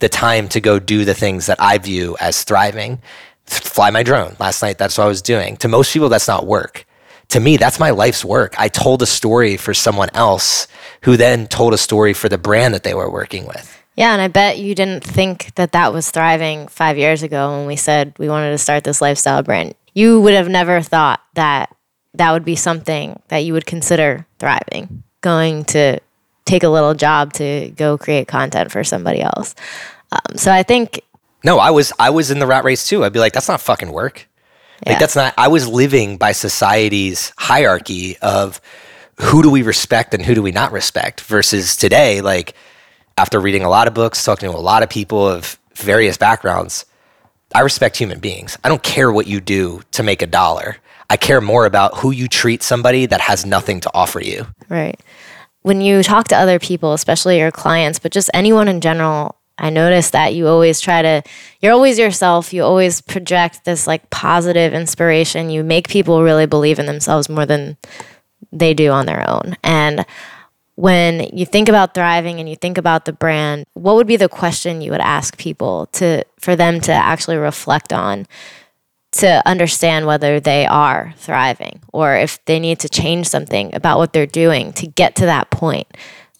[0.00, 3.00] the time to go do the things that I view as thriving.
[3.46, 4.36] Fly my drone.
[4.38, 5.56] Last night, that's what I was doing.
[5.58, 6.86] To most people, that's not work.
[7.28, 8.54] To me, that's my life's work.
[8.58, 10.68] I told a story for someone else
[11.02, 13.82] who then told a story for the brand that they were working with.
[13.96, 17.66] Yeah, and I bet you didn't think that that was thriving five years ago when
[17.66, 19.74] we said we wanted to start this lifestyle brand.
[19.94, 21.74] You would have never thought that
[22.14, 26.00] that would be something that you would consider thriving, going to
[26.44, 29.54] take a little job to go create content for somebody else.
[30.10, 31.00] Um, so I think,
[31.44, 33.04] No, I was I was in the rat race too.
[33.04, 34.28] I'd be like, that's not fucking work.
[34.84, 34.92] Yeah.
[34.92, 35.34] Like that's not.
[35.36, 38.60] I was living by society's hierarchy of
[39.20, 41.20] who do we respect and who do we not respect.
[41.20, 42.54] Versus today, like
[43.18, 46.84] after reading a lot of books, talking to a lot of people of various backgrounds,
[47.54, 48.56] I respect human beings.
[48.64, 50.76] I don't care what you do to make a dollar.
[51.10, 54.46] I care more about who you treat somebody that has nothing to offer you.
[54.68, 54.98] right.
[55.60, 59.70] When you talk to other people, especially your clients, but just anyone in general, I
[59.70, 61.22] notice that you always try to,
[61.60, 62.52] you're always yourself.
[62.52, 65.50] You always project this like positive inspiration.
[65.50, 67.76] You make people really believe in themselves more than
[68.50, 69.56] they do on their own.
[69.62, 70.04] And
[70.74, 74.28] when you think about thriving and you think about the brand, what would be the
[74.28, 78.26] question you would ask people to for them to actually reflect on
[79.12, 84.14] to understand whether they are thriving or if they need to change something about what
[84.14, 85.86] they're doing to get to that point?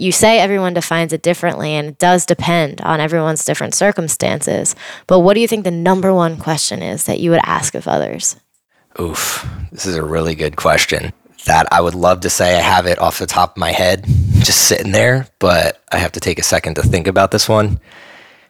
[0.02, 4.74] You say everyone defines it differently and it does depend on everyone's different circumstances.
[5.06, 7.86] But what do you think the number one question is that you would ask of
[7.86, 8.34] others?
[8.98, 11.12] Oof, this is a really good question.
[11.46, 14.04] That I would love to say I have it off the top of my head,
[14.40, 17.78] just sitting there, but I have to take a second to think about this one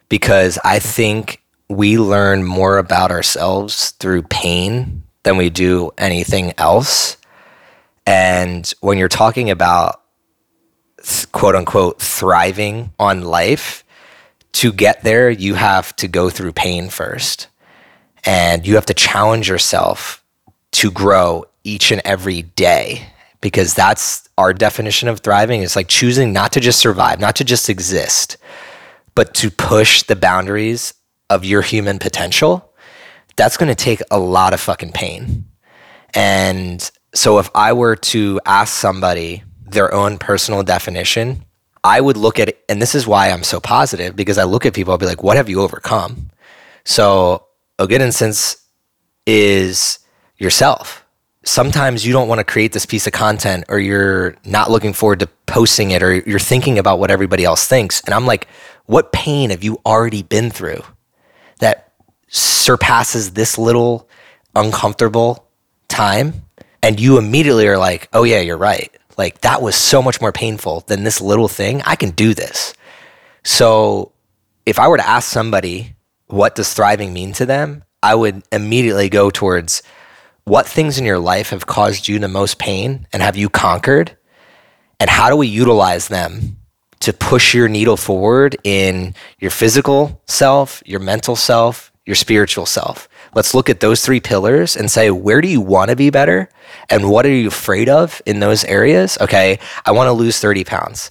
[0.09, 7.19] because I think we learn more about ourselves through pain than we do anything else.
[8.07, 10.02] And when you're talking about
[11.33, 13.85] quote unquote thriving on life,
[14.53, 17.49] to get there, you have to go through pain first.
[18.25, 20.23] And you have to challenge yourself
[20.73, 23.09] to grow each and every day
[23.41, 25.63] because that's our definition of thriving.
[25.63, 28.37] It's like choosing not to just survive not to just exist
[29.15, 30.95] but to push the boundaries
[31.31, 32.73] of your human potential.
[33.37, 35.47] That's going to take a lot of fucking pain.
[36.15, 41.45] And so if i were to ask somebody their own personal definition
[41.85, 44.67] i would look at it and this is why i'm so positive because i look
[44.67, 46.31] at people i'll be like what have you overcome
[46.85, 47.47] so
[47.79, 48.57] a good instance
[49.27, 49.99] is
[50.39, 51.05] yourself.
[51.45, 55.21] Sometimes you don't want to create this piece of content or you're not looking forward
[55.21, 58.01] to posting it or you're thinking about what everybody else thinks.
[58.03, 58.47] And I'm like,
[58.87, 60.83] what pain have you already been through
[61.59, 61.93] that
[62.29, 64.09] surpasses this little
[64.55, 65.49] uncomfortable
[65.89, 66.45] time?
[66.85, 68.93] And you immediately are like, oh, yeah, you're right.
[69.17, 71.83] Like, that was so much more painful than this little thing.
[71.85, 72.75] I can do this.
[73.45, 74.13] So,
[74.65, 75.97] if I were to ask somebody,
[76.27, 77.85] what does thriving mean to them?
[78.03, 79.83] I would immediately go towards
[80.45, 84.17] what things in your life have caused you the most pain and have you conquered?
[84.99, 86.59] And how do we utilize them
[87.03, 93.09] to push your needle forward in your physical self, your mental self, your spiritual self.
[93.35, 96.49] Let's look at those three pillars and say, where do you want to be better?
[96.91, 99.17] And what are you afraid of in those areas?
[99.21, 101.11] Okay, I want to lose 30 pounds.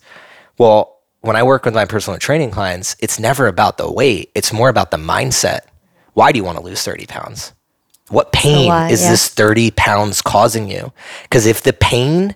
[0.58, 4.54] Well, when I work with my personal training clients, it's never about the weight, it's
[4.54, 5.62] more about the mindset.
[6.14, 7.54] Why do you want to lose 30 pounds?
[8.10, 9.12] What pain why, is yeah.
[9.12, 10.92] this 30 pounds causing you?
[11.24, 12.36] Because if the pain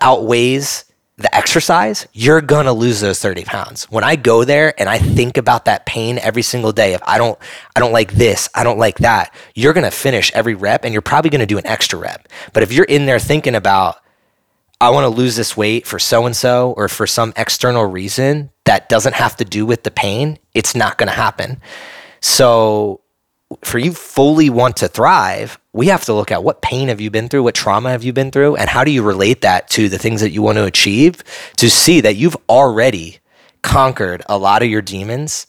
[0.00, 0.84] outweighs
[1.18, 3.84] the exercise, you're gonna lose those 30 pounds.
[3.84, 7.16] When I go there and I think about that pain every single day, if I
[7.16, 7.38] don't,
[7.74, 11.00] I don't like this, I don't like that, you're gonna finish every rep and you're
[11.00, 12.28] probably gonna do an extra rep.
[12.52, 13.96] But if you're in there thinking about,
[14.78, 18.90] I wanna lose this weight for so and so or for some external reason that
[18.90, 21.62] doesn't have to do with the pain, it's not gonna happen.
[22.20, 23.00] So
[23.62, 27.10] for you fully want to thrive, we have to look at what pain have you
[27.10, 29.88] been through, what trauma have you been through, and how do you relate that to
[29.88, 31.22] the things that you want to achieve
[31.56, 33.18] to see that you've already
[33.62, 35.46] conquered a lot of your demons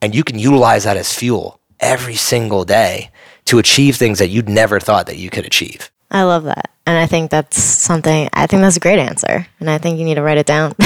[0.00, 3.10] and you can utilize that as fuel every single day
[3.44, 5.90] to achieve things that you'd never thought that you could achieve.
[6.10, 6.70] I love that.
[6.86, 9.46] And I think that's something, I think that's a great answer.
[9.60, 10.74] And I think you need to write it down.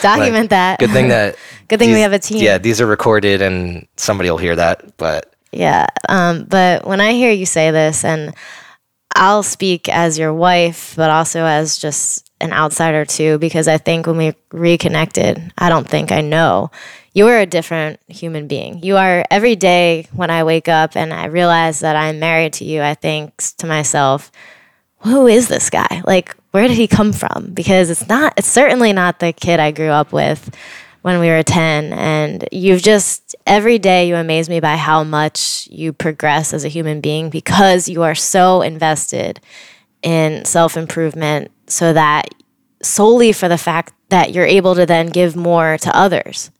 [0.00, 0.78] Document Like, that.
[0.78, 1.36] Good thing that
[1.68, 2.42] Good thing we have a team.
[2.42, 5.86] Yeah, these are recorded and somebody will hear that, but Yeah.
[6.08, 8.34] Um, but when I hear you say this, and
[9.14, 14.06] I'll speak as your wife, but also as just an outsider too, because I think
[14.06, 16.70] when we reconnected, I don't think I know.
[17.12, 18.82] You are a different human being.
[18.82, 22.64] You are every day when I wake up and I realize that I'm married to
[22.64, 24.32] you, I think to myself,
[25.00, 26.02] who is this guy?
[26.06, 27.50] Like, where did he come from?
[27.52, 30.54] Because it's not, it's certainly not the kid I grew up with
[31.02, 31.92] when we were 10.
[31.92, 36.68] And you've just, every day you amaze me by how much you progress as a
[36.68, 39.40] human being because you are so invested
[40.02, 42.28] in self improvement so that
[42.82, 46.50] solely for the fact that you're able to then give more to others.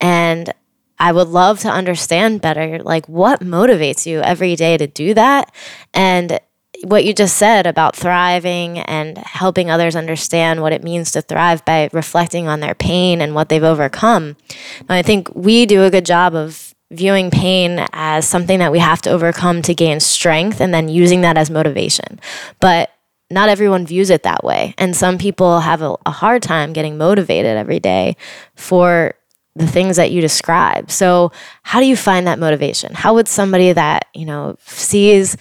[0.00, 0.52] And
[0.98, 5.52] I would love to understand better, like what motivates you every day to do that.
[5.94, 6.38] And
[6.84, 11.64] what you just said about thriving and helping others understand what it means to thrive
[11.64, 14.36] by reflecting on their pain and what they've overcome.
[14.80, 18.78] And I think we do a good job of viewing pain as something that we
[18.78, 22.18] have to overcome to gain strength and then using that as motivation.
[22.60, 22.90] But
[23.30, 24.74] not everyone views it that way.
[24.76, 28.16] And some people have a, a hard time getting motivated every day
[28.56, 29.14] for
[29.54, 30.90] the things that you describe.
[30.90, 31.30] So,
[31.62, 32.94] how do you find that motivation?
[32.94, 35.36] How would somebody that, you know, sees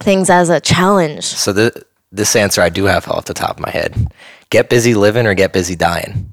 [0.00, 3.60] things as a challenge So the, this answer I do have off the top of
[3.60, 4.12] my head.
[4.50, 6.32] Get busy living or get busy dying.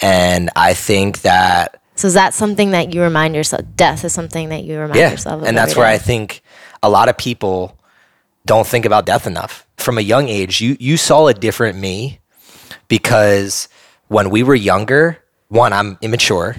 [0.00, 3.62] And I think that So is that something that you remind yourself?
[3.76, 5.48] Death is something that you remind yeah, yourself of.
[5.48, 5.94] and that's where day?
[5.94, 6.42] I think
[6.82, 7.78] a lot of people
[8.44, 9.66] don't think about death enough.
[9.76, 12.20] From a young age, you you saw a different me
[12.88, 13.68] because
[14.08, 16.56] when we were younger, one, I'm immature,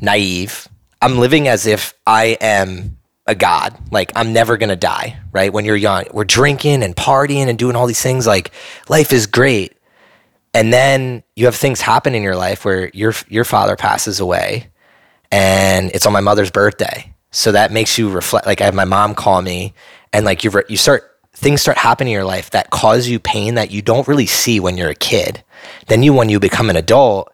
[0.00, 0.68] naive.
[1.00, 3.76] I'm living as if I am a god.
[3.90, 5.52] Like I'm never gonna die, right?
[5.52, 8.26] When you're young, we're drinking and partying and doing all these things.
[8.26, 8.52] Like
[8.88, 9.74] life is great,
[10.54, 14.70] and then you have things happen in your life where your your father passes away,
[15.30, 17.12] and it's on my mother's birthday.
[17.30, 18.46] So that makes you reflect.
[18.46, 19.74] Like I have my mom call me,
[20.12, 21.04] and like you re- you start
[21.34, 24.60] things start happening in your life that cause you pain that you don't really see
[24.60, 25.42] when you're a kid.
[25.86, 27.32] Then you when you become an adult,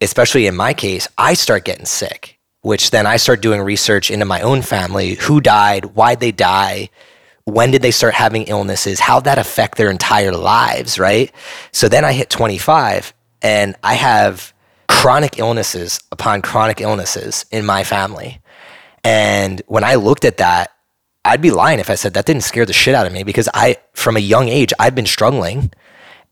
[0.00, 4.24] especially in my case, I start getting sick, which then I start doing research into
[4.24, 6.90] my own family, who died, why'd they die,
[7.44, 11.32] when did they start having illnesses, how'd that affect their entire lives, right?
[11.72, 14.52] So then I hit 25 and I have
[14.88, 18.40] chronic illnesses upon chronic illnesses in my family.
[19.04, 20.72] And when I looked at that,
[21.24, 23.48] I'd be lying if I said that didn't scare the shit out of me because
[23.54, 25.72] I, from a young age, I've been struggling.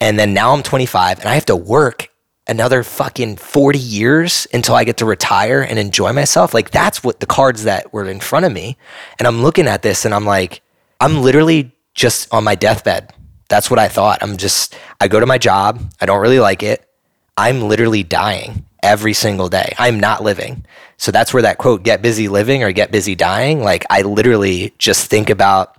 [0.00, 2.10] And then now I'm 25 and I have to work
[2.48, 6.54] another fucking 40 years until I get to retire and enjoy myself.
[6.54, 8.76] Like that's what the cards that were in front of me.
[9.18, 10.62] And I'm looking at this and I'm like,
[11.00, 13.12] I'm literally just on my deathbed.
[13.48, 14.22] That's what I thought.
[14.22, 15.80] I'm just, I go to my job.
[16.00, 16.88] I don't really like it.
[17.36, 19.72] I'm literally dying every single day.
[19.78, 20.64] I'm not living.
[20.96, 23.62] So that's where that quote, get busy living or get busy dying.
[23.62, 25.76] Like I literally just think about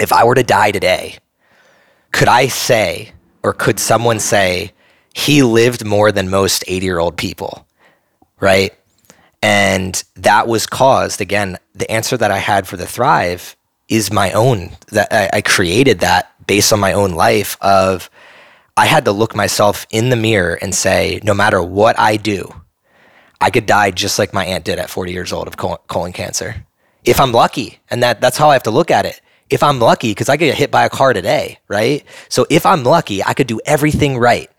[0.00, 1.18] if I were to die today,
[2.10, 4.72] could I say, or could someone say,
[5.14, 7.66] he lived more than most 80 year old people?
[8.38, 8.74] Right.
[9.42, 13.56] And that was caused, again, the answer that I had for the Thrive
[13.88, 14.70] is my own.
[14.92, 18.10] That I, I created that based on my own life of
[18.76, 22.54] I had to look myself in the mirror and say, no matter what I do,
[23.40, 26.66] I could die just like my aunt did at 40 years old of colon, cancer.
[27.04, 29.20] If I'm lucky, and that, that's how I have to look at it.
[29.48, 32.04] If I'm lucky, because I get hit by a car today, right?
[32.28, 34.50] So if I'm lucky, I could do everything right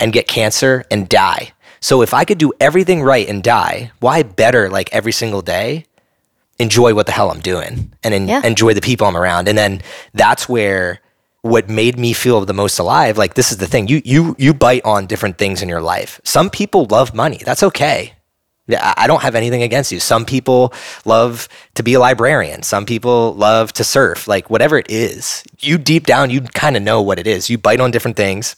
[0.00, 1.52] and get cancer and die.
[1.80, 5.86] So if I could do everything right and die, why better like every single day
[6.58, 8.42] enjoy what the hell I'm doing and en- Yeah.
[8.44, 9.48] enjoy the people I'm around.
[9.48, 9.80] And then
[10.12, 11.00] that's where
[11.42, 13.16] what made me feel the most alive.
[13.16, 16.20] Like this is the thing you you you bite on different things in your life.
[16.22, 17.40] Some people love money.
[17.44, 18.12] That's okay.
[18.78, 19.98] I don't have anything against you.
[19.98, 20.72] Some people
[21.04, 22.62] love to be a librarian.
[22.62, 24.28] Some people love to surf.
[24.28, 27.50] Like whatever it is, you deep down you kind of know what it is.
[27.50, 28.54] You bite on different things.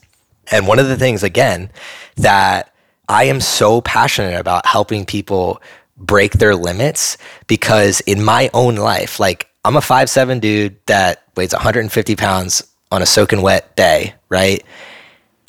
[0.50, 1.70] And one of the things again
[2.16, 2.74] that
[3.08, 5.62] I am so passionate about helping people
[5.96, 7.16] break their limits
[7.46, 12.66] because in my own life, like I'm a five seven dude that weighs 150 pounds
[12.90, 14.64] on a soaking wet day, right?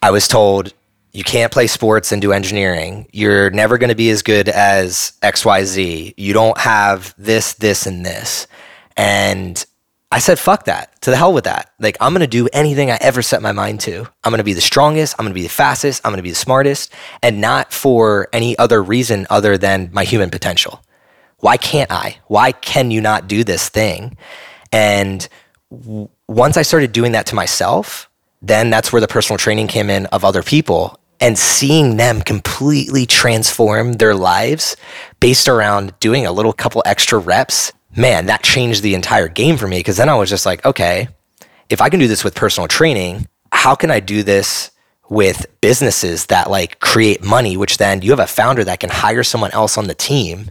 [0.02, 0.74] I was told
[1.14, 3.08] you can't play sports and do engineering.
[3.12, 6.16] You're never going to be as good as XYZ.
[6.18, 8.48] You don't have this, this, and this.
[8.98, 9.64] And
[10.14, 11.02] I said, fuck that.
[11.02, 11.72] To the hell with that.
[11.80, 14.08] Like, I'm going to do anything I ever set my mind to.
[14.24, 15.16] I'm going to be the strongest.
[15.18, 16.02] I'm going to be the fastest.
[16.06, 16.94] I'm going to be the smartest.
[17.24, 20.84] And not for any other reason other than my human potential.
[21.40, 22.20] Why can't I?
[22.28, 24.16] Why can you not do this thing?
[24.72, 25.28] And
[25.72, 28.08] w- once I started doing that to myself,
[28.40, 33.08] then that's where the personal training came in of other people and seeing them completely
[33.08, 34.78] transform their lives
[35.20, 37.74] based around doing a little couple extra reps.
[37.96, 41.08] Man, that changed the entire game for me because then I was just like, okay,
[41.70, 44.72] if I can do this with personal training, how can I do this
[45.10, 49.24] with businesses that like create money, which then you have a founder that can hire
[49.24, 50.50] someone else on the team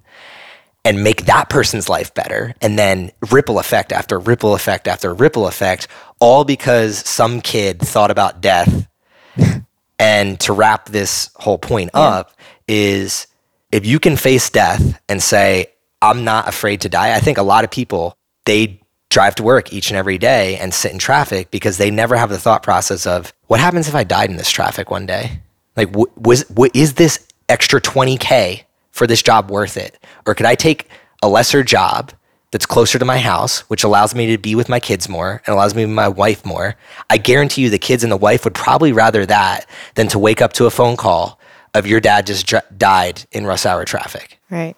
[0.85, 5.47] and make that person's life better and then ripple effect after ripple effect after ripple
[5.47, 5.87] effect
[6.21, 8.89] all because some kid thought about death.
[9.99, 12.33] And to wrap this whole point up
[12.67, 13.29] is
[13.71, 15.67] if you can face death and say
[16.03, 17.15] i'm not afraid to die.
[17.15, 20.73] I think a lot of people they drive to work each and every day and
[20.73, 24.05] sit in traffic because they never have the thought process of what happens if i
[24.05, 25.41] died in this traffic one day?
[25.77, 29.99] Like w- was w- is this extra 20k for this job worth it?
[30.27, 30.89] Or could i take
[31.23, 32.13] a lesser job
[32.51, 35.55] that's closer to my house which allows me to be with my kids more and
[35.55, 36.75] allows me to be my wife more?
[37.11, 40.43] I guarantee you the kids and the wife would probably rather that than to wake
[40.43, 41.39] up to a phone call
[41.75, 44.39] of your dad just dr- died in rush hour traffic.
[44.51, 44.75] Right.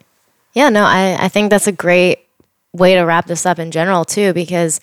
[0.55, 2.21] Yeah, no, I, I think that's a great
[2.73, 4.81] way to wrap this up in general, too, because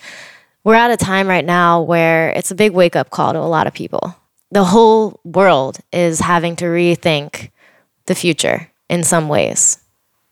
[0.63, 3.41] we're at a time right now where it's a big wake up call to a
[3.41, 4.15] lot of people.
[4.51, 7.51] The whole world is having to rethink
[8.05, 9.79] the future in some ways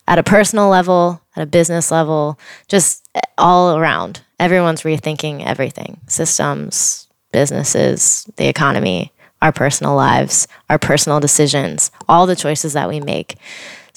[0.07, 2.37] at a personal level, at a business level,
[2.67, 4.21] just all around.
[4.39, 12.35] Everyone's rethinking everything systems, businesses, the economy, our personal lives, our personal decisions, all the
[12.35, 13.35] choices that we make.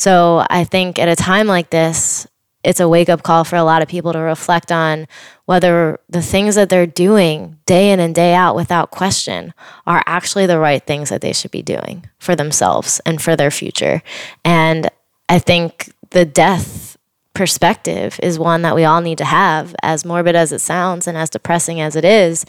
[0.03, 2.26] So I think at a time like this,
[2.64, 5.07] it's a wake up call for a lot of people to reflect on
[5.44, 9.55] whether the things that they're doing day in and day out without question
[9.86, 13.53] are actually the right things that they should be doing for themselves and for their
[13.53, 14.03] future.
[14.44, 14.90] And
[15.28, 16.96] I think the death
[17.32, 21.16] perspective is one that we all need to have, as morbid as it sounds and
[21.16, 22.44] as depressing as it is.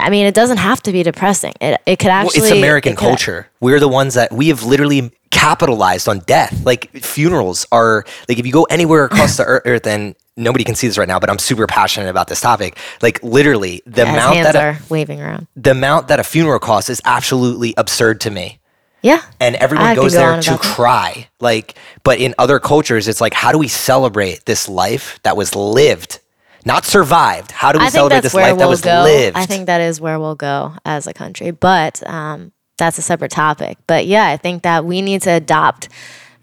[0.00, 1.54] I mean, it doesn't have to be depressing.
[1.60, 2.40] It, it could actually.
[2.40, 3.48] well, it's American it could- culture.
[3.60, 6.64] We're the ones that we have literally capitalized on death.
[6.64, 10.74] Like funerals are like if you go anywhere across the ear- earth, and nobody can
[10.74, 12.78] see this right now, but I'm super passionate about this topic.
[13.02, 15.46] Like literally, the As amount that a, are waving around.
[15.56, 18.60] the amount that a funeral costs is absolutely absurd to me.
[19.02, 19.20] Yeah.
[19.38, 20.60] And everyone could goes go there to that.
[20.60, 21.28] cry.
[21.38, 21.74] Like,
[22.04, 26.20] but in other cultures, it's like, how do we celebrate this life that was lived,
[26.64, 27.50] not survived?
[27.50, 29.02] How do we I celebrate this life that we'll was go.
[29.02, 29.36] lived?
[29.36, 33.30] I think that is where we'll go as a country, but um, that's a separate
[33.30, 33.78] topic.
[33.86, 35.88] But yeah, I think that we need to adopt.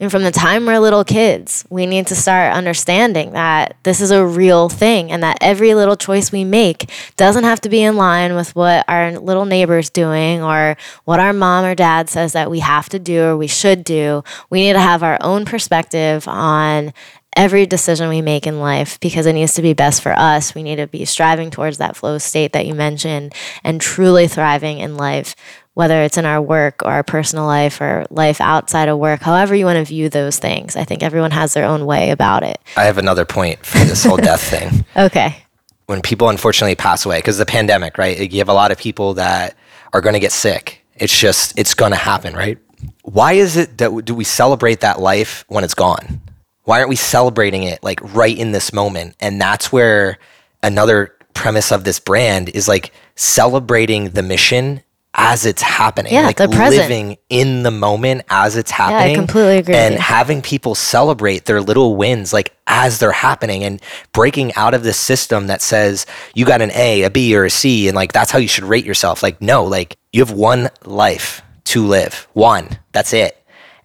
[0.02, 4.10] And from the time we're little kids, we need to start understanding that this is
[4.10, 7.98] a real thing and that every little choice we make doesn't have to be in
[7.98, 10.76] line with what our little neighbor's doing or
[11.06, 14.24] what our mom or dad says that we have to do or we should do.
[14.50, 16.94] We need to have our own perspective on
[17.36, 20.54] every decision we make in life because it needs to be best for us.
[20.54, 24.80] We need to be striving towards that flow state that you mentioned and truly thriving
[24.80, 25.36] in life,
[25.74, 29.56] whether it's in our work or our personal life or life outside of work, however
[29.56, 30.76] you want to view those things.
[30.76, 32.60] I think everyone has their own way about it.
[32.76, 34.86] I have another point for this whole death thing.
[34.96, 35.38] Okay.
[35.86, 38.32] When people unfortunately pass away, because the pandemic, right?
[38.32, 39.56] You have a lot of people that
[39.94, 40.86] are going to get sick.
[40.96, 42.58] It's just, it's going to happen, right?
[43.04, 46.22] Why is it that do we celebrate that life when it's gone?
[46.64, 49.16] Why aren't we celebrating it like right in this moment?
[49.20, 50.18] And that's where
[50.62, 54.82] another premise of this brand is like celebrating the mission
[55.14, 56.14] as it's happening.
[56.14, 56.90] Yeah, like the present.
[56.90, 59.14] living in the moment as it's happening.
[59.14, 63.82] I completely agree And having people celebrate their little wins like as they're happening and
[64.14, 67.50] breaking out of this system that says you got an A, a B, or a
[67.50, 69.22] C, and like that's how you should rate yourself.
[69.22, 72.28] Like, no, like you have one life to live.
[72.34, 72.80] One.
[72.92, 73.38] That's it.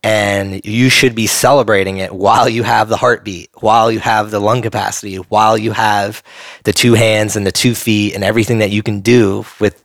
[0.03, 4.39] And you should be celebrating it while you have the heartbeat, while you have the
[4.39, 6.23] lung capacity, while you have
[6.63, 9.83] the two hands and the two feet and everything that you can do with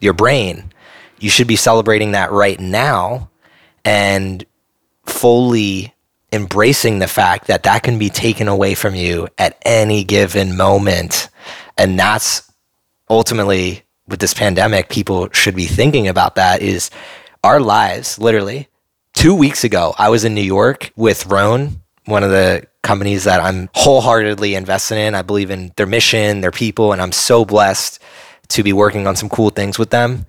[0.00, 0.72] your brain.
[1.20, 3.30] You should be celebrating that right now
[3.84, 4.44] and
[5.04, 5.94] fully
[6.32, 11.28] embracing the fact that that can be taken away from you at any given moment.
[11.76, 12.50] And that's
[13.08, 16.90] ultimately with this pandemic, people should be thinking about that is
[17.44, 18.68] our lives, literally.
[19.14, 23.40] Two weeks ago, I was in New York with Rhone, one of the companies that
[23.40, 25.14] I'm wholeheartedly invested in.
[25.14, 28.00] I believe in their mission, their people, and I'm so blessed
[28.48, 30.26] to be working on some cool things with them.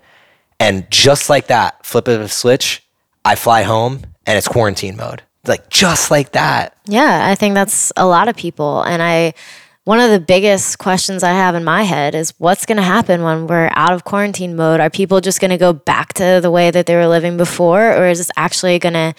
[0.62, 2.84] And just like that, flip of a switch,
[3.26, 5.24] I fly home and it's quarantine mode.
[5.48, 6.78] Like just like that.
[6.86, 8.84] Yeah, I think that's a lot of people.
[8.84, 9.34] And I,
[9.86, 13.24] one of the biggest questions I have in my head is what's going to happen
[13.24, 14.80] when we're out of quarantine mode?
[14.80, 17.96] Are people just going to go back to the way that they were living before?
[17.96, 19.16] Or is this actually going to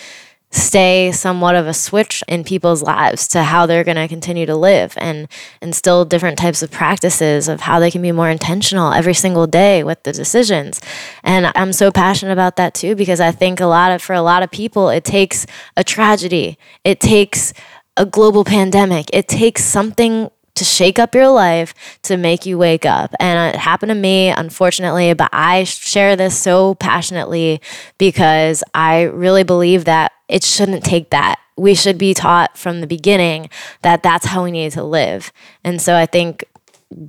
[0.52, 4.54] stay somewhat of a switch in people's lives to how they're going to continue to
[4.54, 5.26] live and
[5.62, 9.82] instill different types of practices of how they can be more intentional every single day
[9.82, 10.80] with the decisions.
[11.24, 14.22] And I'm so passionate about that too because I think a lot of for a
[14.22, 15.46] lot of people it takes
[15.76, 16.58] a tragedy.
[16.84, 17.54] It takes
[17.96, 19.08] a global pandemic.
[19.12, 23.14] It takes something to shake up your life to make you wake up.
[23.18, 27.60] And it happened to me, unfortunately, but I share this so passionately
[27.96, 31.38] because I really believe that it shouldn't take that.
[31.56, 33.50] We should be taught from the beginning
[33.82, 35.32] that that's how we need to live.
[35.62, 36.44] And so I think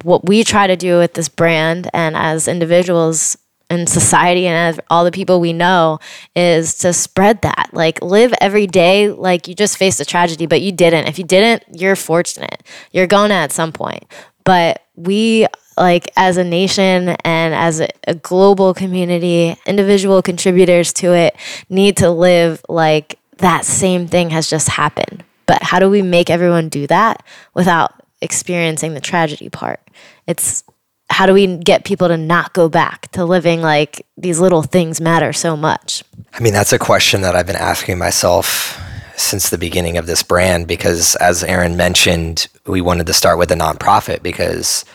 [0.04, 3.38] what we try to do with this brand and as individuals
[3.70, 6.00] in society and all the people we know
[6.36, 7.70] is to spread that.
[7.74, 11.08] Like live every day like you just faced a tragedy, but you didn't.
[11.08, 12.64] If you didn't, you're fortunate.
[12.92, 14.06] You're gonna at some point.
[14.44, 15.48] But we
[15.78, 21.36] like as a nation and as a, global community, individual contributors to it
[21.70, 25.24] need to live like that same thing has just happened.
[25.46, 29.82] But how do we make everyone do that without experiencing the tragedy part?
[30.28, 30.64] It's
[31.10, 35.02] how do we get people to not go back to living like these little things
[35.02, 36.04] matter so much?
[36.34, 38.80] I mean, that's a question that I've been asking myself
[39.16, 43.52] since the beginning of this brand because, as Erin mentioned, we wanted to start with
[43.52, 44.86] a nonprofit because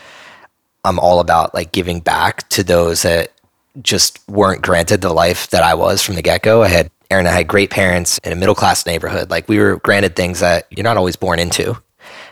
[0.83, 3.31] I'm all about like giving back to those that
[3.81, 6.63] just weren't granted the life that I was from the get go.
[6.63, 9.29] I had Erin I had great parents in a middle class neighborhood.
[9.29, 11.75] Like we were granted things that you're not always born into.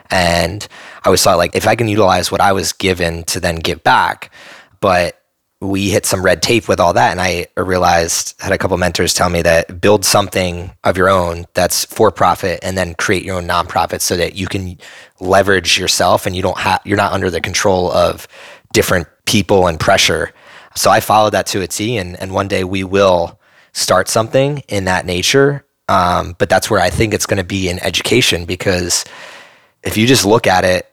[0.10, 0.68] And
[1.04, 3.84] I always thought like if I can utilize what I was given to then give
[3.84, 4.32] back,
[4.80, 5.17] but
[5.60, 9.14] we hit some red tape with all that and i realized had a couple mentors
[9.14, 13.38] tell me that build something of your own that's for profit and then create your
[13.38, 14.78] own nonprofit so that you can
[15.20, 18.28] leverage yourself and you don't have you're not under the control of
[18.72, 20.32] different people and pressure
[20.76, 23.40] so i followed that to a t and, and one day we will
[23.74, 27.68] start something in that nature um, but that's where i think it's going to be
[27.68, 29.06] in education because
[29.84, 30.86] if you just look at it,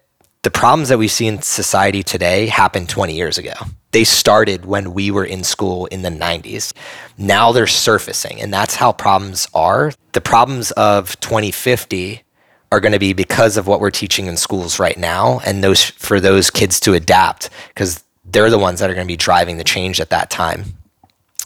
[0.42, 3.52] the problems that we see in society today happened 20 years ago.
[3.94, 6.72] They started when we were in school in the 90s.
[7.16, 9.92] Now they're surfacing, and that's how problems are.
[10.10, 12.24] The problems of 2050
[12.72, 15.84] are going to be because of what we're teaching in schools right now, and those
[15.84, 19.58] for those kids to adapt because they're the ones that are going to be driving
[19.58, 20.64] the change at that time.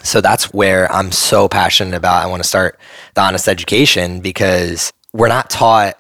[0.03, 2.23] So that's where I'm so passionate about.
[2.23, 2.81] I want to start
[3.13, 5.99] the honest education because we're not taught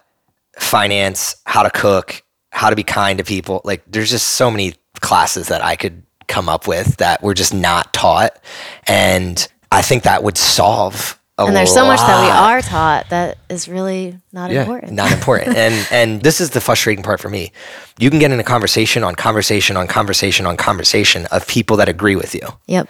[0.58, 2.22] finance, how to cook,
[2.52, 3.60] how to be kind to people.
[3.64, 7.54] Like there's just so many classes that I could come up with that we're just
[7.54, 8.38] not taught.
[8.86, 13.38] And I think that would solve and there's so much that we are taught that
[13.48, 14.92] is really not yeah, important.
[14.92, 15.56] Not important.
[15.56, 17.52] and and this is the frustrating part for me.
[17.98, 21.88] You can get in a conversation on conversation on conversation on conversation of people that
[21.88, 22.42] agree with you.
[22.66, 22.88] Yep.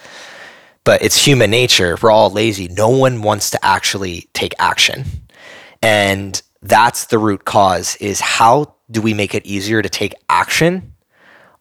[0.85, 1.99] But it's human nature.
[2.01, 2.69] We're all lazy.
[2.69, 5.05] No one wants to actually take action.
[5.83, 10.95] And that's the root cause is how do we make it easier to take action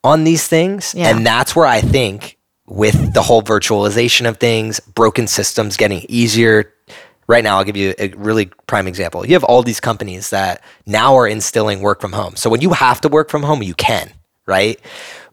[0.07, 0.95] on these things?
[0.95, 1.09] Yeah.
[1.09, 6.73] And that's where I think with the whole virtualization of things, broken systems getting easier.
[7.27, 9.25] Right now, I'll give you a really prime example.
[9.25, 12.37] You have all these companies that now are instilling work from home.
[12.37, 14.11] So when you have to work from home, you can,
[14.45, 14.79] right?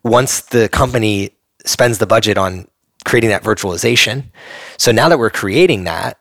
[0.03, 1.31] Once the company
[1.65, 2.67] spends the budget on
[3.05, 4.25] creating that virtualization.
[4.77, 6.19] So now that we're creating that,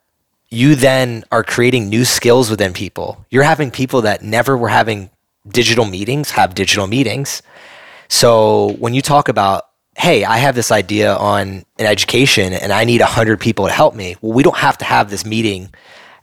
[0.50, 3.26] you then are creating new skills within people.
[3.32, 5.10] You're having people that never were having
[5.48, 7.42] digital meetings have digital meetings.
[8.14, 9.64] So when you talk about,
[9.98, 13.96] hey, I have this idea on an education and I need 100 people to help
[13.96, 15.74] me, well, we don't have to have this meeting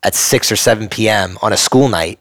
[0.05, 1.37] at 6 or 7 p.m.
[1.43, 2.21] on a school night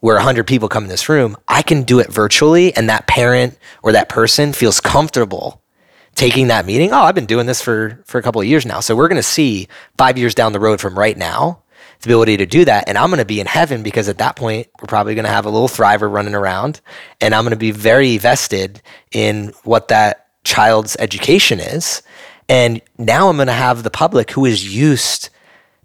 [0.00, 1.36] where 100 people come in this room.
[1.46, 5.60] I can do it virtually, and that parent or that person feels comfortable
[6.14, 8.80] taking that meeting, oh, I've been doing this for for a couple of years now.
[8.80, 9.68] So we're going to see
[9.98, 11.62] 5 years down the road from right now
[12.00, 12.88] the ability to do that.
[12.88, 15.30] And I'm going to be in heaven because at that point, we're probably going to
[15.30, 16.80] have a little thriver running around.
[17.20, 18.80] And I'm going to be very vested
[19.12, 22.02] in what that child's education is.
[22.48, 25.30] And now I'm going to have the public who is used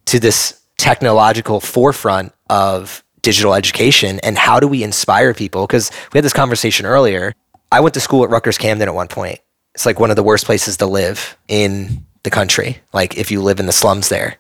[0.06, 5.68] to this technological forefront of digital education and how do we inspire people?
[5.68, 7.34] Because we had this conversation earlier.
[7.72, 9.40] I went to school at Rutgers Camden at one point.
[9.76, 13.42] It's like one of the worst places to live in the country, like if you
[13.42, 14.38] live in the slums there.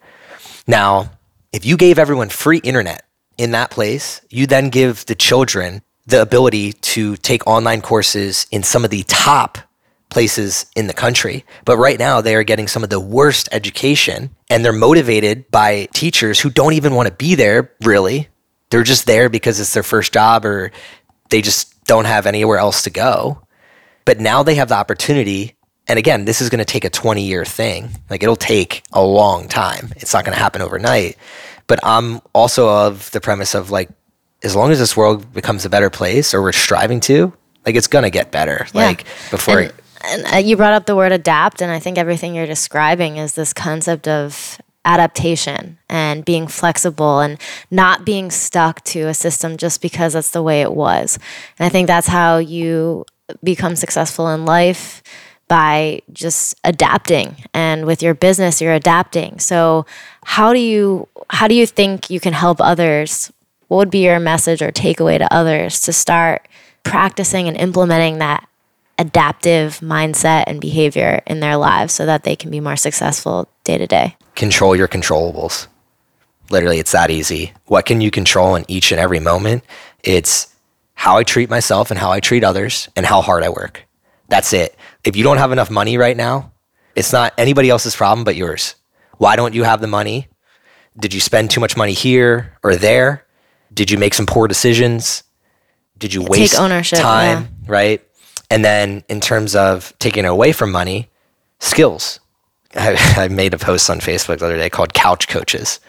[0.67, 1.11] Now,
[1.51, 3.03] if you gave everyone free internet
[3.37, 8.63] in that place, you then give the children the ability to take online courses in
[8.63, 9.57] some of the top
[10.09, 11.45] places in the country.
[11.65, 15.87] But right now, they are getting some of the worst education and they're motivated by
[15.93, 18.27] teachers who don't even want to be there, really.
[18.69, 20.71] They're just there because it's their first job or
[21.29, 23.41] they just don't have anywhere else to go.
[24.05, 25.55] But now they have the opportunity.
[25.87, 27.89] And again, this is going to take a 20 year thing.
[28.09, 29.91] Like it'll take a long time.
[29.97, 31.17] It's not going to happen overnight.
[31.67, 33.89] But I'm also of the premise of like,
[34.43, 37.33] as long as this world becomes a better place or we're striving to,
[37.65, 38.67] like it's going to get better.
[38.73, 38.85] Yeah.
[38.87, 39.59] Like before.
[39.59, 39.73] And,
[40.03, 43.33] and uh, you brought up the word adapt, and I think everything you're describing is
[43.33, 49.81] this concept of adaptation and being flexible and not being stuck to a system just
[49.81, 51.19] because that's the way it was.
[51.59, 53.05] And I think that's how you
[53.43, 55.03] become successful in life
[55.51, 59.37] by just adapting and with your business you're adapting.
[59.37, 59.85] So
[60.23, 63.33] how do you how do you think you can help others?
[63.67, 66.47] What would be your message or takeaway to others to start
[66.83, 68.47] practicing and implementing that
[68.97, 73.77] adaptive mindset and behavior in their lives so that they can be more successful day
[73.77, 74.15] to day.
[74.35, 75.67] Control your controllables.
[76.49, 77.51] Literally, it's that easy.
[77.65, 79.65] What can you control in each and every moment?
[80.01, 80.55] It's
[80.93, 83.85] how I treat myself and how I treat others and how hard I work.
[84.29, 84.77] That's it.
[85.03, 86.51] If you don't have enough money right now,
[86.95, 88.75] it's not anybody else's problem but yours.
[89.17, 90.27] Why don't you have the money?
[90.97, 93.25] Did you spend too much money here or there?
[93.73, 95.23] Did you make some poor decisions?
[95.97, 97.43] Did you waste Take ownership, time?
[97.43, 97.71] yeah.
[97.71, 98.07] Right.
[98.49, 101.09] And then in terms of taking away from money,
[101.59, 102.19] skills.
[102.75, 105.79] I, I made a post on Facebook the other day called Couch Coaches.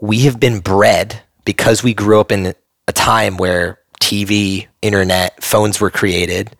[0.00, 2.54] We have been bred because we grew up in
[2.86, 6.56] a time where TV, internet, phones were created.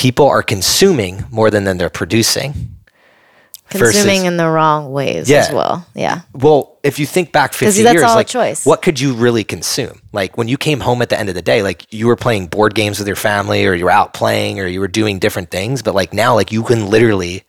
[0.00, 2.54] People are consuming more than, than they're producing.
[3.68, 5.40] Consuming in the wrong ways Yeah.
[5.46, 5.86] as well.
[5.94, 6.22] Yeah.
[6.32, 8.66] Well, if you think back 50 that's years, like choice.
[8.66, 10.00] what could you really consume?
[10.12, 12.46] Like when you came home at the end of the day, like you were playing
[12.48, 15.50] board games with your family or you were out playing or you were doing different
[15.52, 17.44] things, but like now like you can literally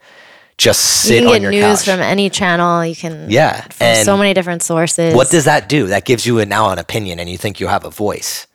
[0.60, 1.86] just You sit can on get your news couch.
[1.86, 2.86] from any channel.
[2.86, 3.62] You can yeah.
[3.62, 5.16] from And so many different sources.
[5.16, 5.88] what does that do?
[5.88, 8.46] That gives you a, now an opinion and you think you have a voice.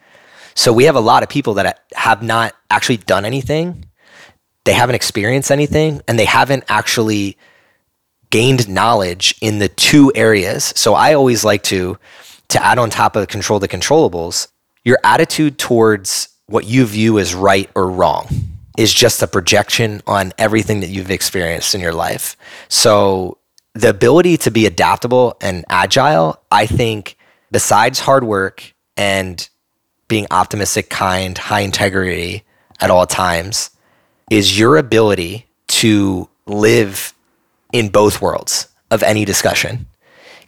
[0.57, 3.85] So we have a lot of people that have not actually done anything.
[4.65, 7.37] They haven't experienced anything and they haven't actually
[8.31, 10.73] gained knowledge in the two areas.
[10.75, 11.99] So I always like to
[12.49, 14.49] to add on top of control the controllables,
[14.85, 18.29] your attitude towards what you view as right or wrong
[18.79, 22.37] is just a projection on everything that you've experienced in your life.
[22.69, 23.39] So
[23.75, 27.17] the ability to be adaptable and agile, I think
[27.51, 29.49] besides hard work and
[30.09, 32.45] being optimistic, kind, high integrity
[32.81, 33.71] at all times
[34.31, 37.15] is your ability to live
[37.73, 39.87] in both worlds of any discussion.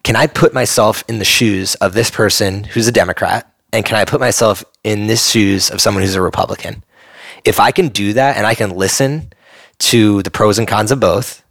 [0.02, 3.52] Can I put myself in the shoes of this person who's a Democrat?
[3.72, 6.82] And can I put myself in the shoes of someone who's a Republican?
[7.44, 9.32] If I can do that and I can listen
[9.78, 11.42] to the pros and cons of both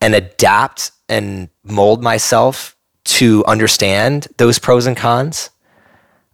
[0.00, 5.50] and adapt and mold myself to understand those pros and cons,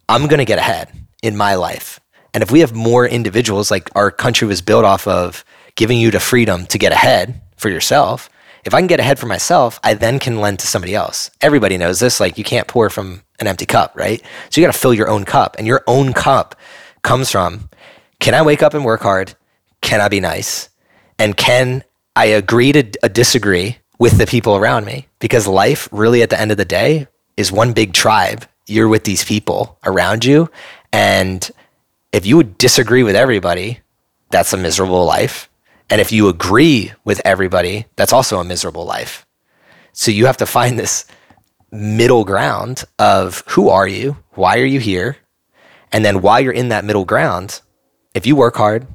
[0.09, 1.99] I'm going to get ahead in my life.
[2.33, 5.43] And if we have more individuals, like our country was built off of
[5.75, 8.29] giving you the freedom to get ahead for yourself,
[8.63, 11.31] if I can get ahead for myself, I then can lend to somebody else.
[11.41, 12.19] Everybody knows this.
[12.19, 14.21] Like you can't pour from an empty cup, right?
[14.49, 15.55] So you got to fill your own cup.
[15.57, 16.55] And your own cup
[17.01, 17.69] comes from
[18.19, 19.33] can I wake up and work hard?
[19.81, 20.69] Can I be nice?
[21.17, 21.83] And can
[22.15, 25.07] I agree to uh, disagree with the people around me?
[25.19, 28.45] Because life, really, at the end of the day, is one big tribe.
[28.67, 30.51] You're with these people around you.
[30.91, 31.49] And
[32.11, 33.79] if you would disagree with everybody,
[34.29, 35.49] that's a miserable life.
[35.89, 39.25] And if you agree with everybody, that's also a miserable life.
[39.93, 41.05] So you have to find this
[41.71, 44.17] middle ground of who are you?
[44.31, 45.17] Why are you here?
[45.91, 47.61] And then while you're in that middle ground,
[48.13, 48.87] if you work hard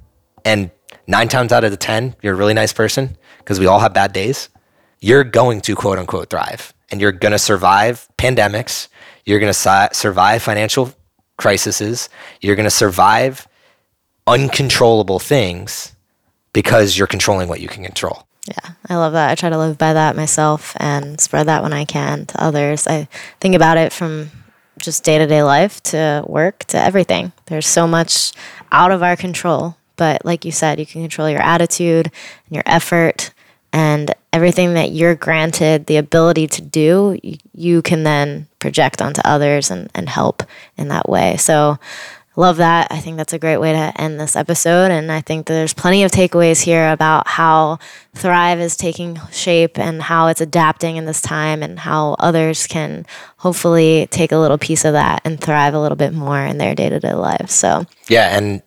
[0.44, 0.70] and
[1.07, 3.94] nine times out of the 10, you're a really nice person because we all have
[3.94, 4.49] bad days,
[5.01, 8.88] you're going to quote unquote thrive and you're going to survive pandemics.
[9.24, 10.92] You're going to survive financial
[11.37, 12.09] crises.
[12.41, 13.47] You're going to survive
[14.26, 15.95] uncontrollable things
[16.53, 18.26] because you're controlling what you can control.
[18.49, 19.30] Yeah, I love that.
[19.30, 22.87] I try to live by that myself and spread that when I can to others.
[22.87, 23.09] I
[23.41, 24.30] think about it from
[24.78, 27.32] just day to day life to work to everything.
[27.47, 28.32] There's so much
[28.70, 29.76] out of our control.
[29.97, 33.32] But like you said, you can control your attitude and your effort
[33.77, 37.18] and everything that you're granted the ability to do,
[37.53, 40.43] you, can then project onto others and, and help
[40.79, 41.37] in that way.
[41.37, 41.79] So
[42.37, 42.91] love that.
[42.91, 44.91] I think that's a great way to end this episode.
[44.91, 47.79] And I think there's plenty of takeaways here about how
[48.14, 53.05] Thrive is taking shape and how it's adapting in this time and how others can
[53.37, 56.74] hopefully take a little piece of that and thrive a little bit more in their
[56.74, 57.53] day to day lives.
[57.53, 58.39] So, yeah.
[58.39, 58.62] And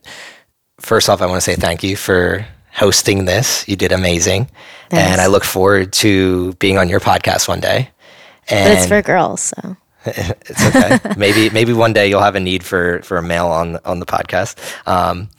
[0.80, 2.46] first off, I want to say thank you for
[2.80, 3.68] hosting this.
[3.68, 4.50] You did amazing.
[4.92, 7.90] And I look forward to being on your podcast one day.
[8.50, 11.14] And but it's for girls, so it's okay.
[11.18, 14.08] maybe maybe one day you'll have a need for for a male on on the
[14.08, 14.58] podcast.
[14.88, 15.30] Um,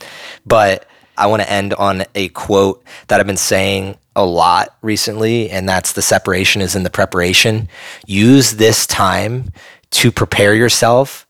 [0.46, 0.86] but
[1.16, 5.68] I want to end on a quote that I've been saying a lot recently, and
[5.68, 7.68] that's the separation is in the preparation.
[8.06, 9.52] Use this time
[9.90, 11.26] to prepare yourself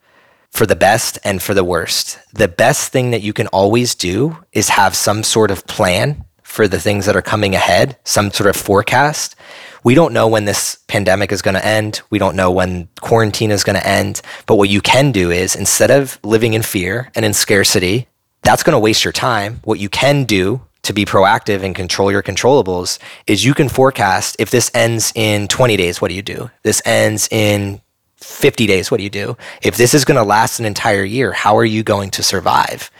[0.51, 2.19] for the best and for the worst.
[2.33, 6.67] The best thing that you can always do is have some sort of plan for
[6.67, 9.37] the things that are coming ahead, some sort of forecast
[9.83, 12.03] we don't know when this pandemic is going to end.
[12.11, 14.21] We don't know when quarantine is going to end.
[14.47, 18.09] But what you can do is instead of living in fear and in scarcity,
[18.43, 19.61] that's going to waste your time.
[19.65, 24.37] What you can do to be proactive and control your controllables is you can forecast
[24.39, 26.51] if this ends in 20 days, what do you do?
[26.63, 27.81] This ends in
[28.21, 29.37] 50 days, what do you do?
[29.63, 32.91] If this is going to last an entire year, how are you going to survive?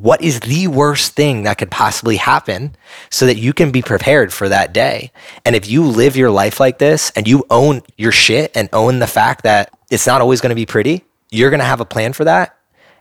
[0.00, 2.74] what is the worst thing that could possibly happen
[3.10, 5.10] so that you can be prepared for that day.
[5.44, 9.00] And if you live your life like this and you own your shit and own
[9.00, 11.84] the fact that it's not always going to be pretty, you're going to have a
[11.84, 12.56] plan for that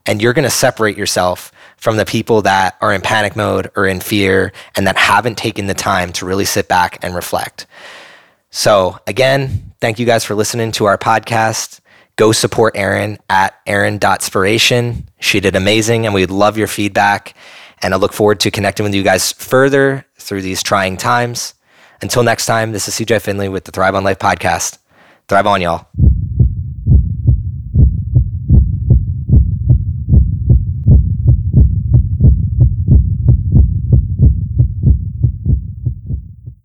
[0.07, 3.85] and you're going to separate yourself from the people that are in panic mode or
[3.85, 7.67] in fear and that haven't taken the time to really sit back and reflect.
[8.57, 11.79] So, again, thank you guys for listening to our podcast
[12.15, 15.03] go support Erin at Erin.spiration.
[15.19, 17.35] She did amazing and we'd love your feedback.
[17.83, 21.53] And I look forward to connecting with you guys further through these trying times.
[22.01, 24.79] Until next time, this is CJ Finley with the Thrive on Life podcast.
[25.27, 25.85] Thrive on, y'all.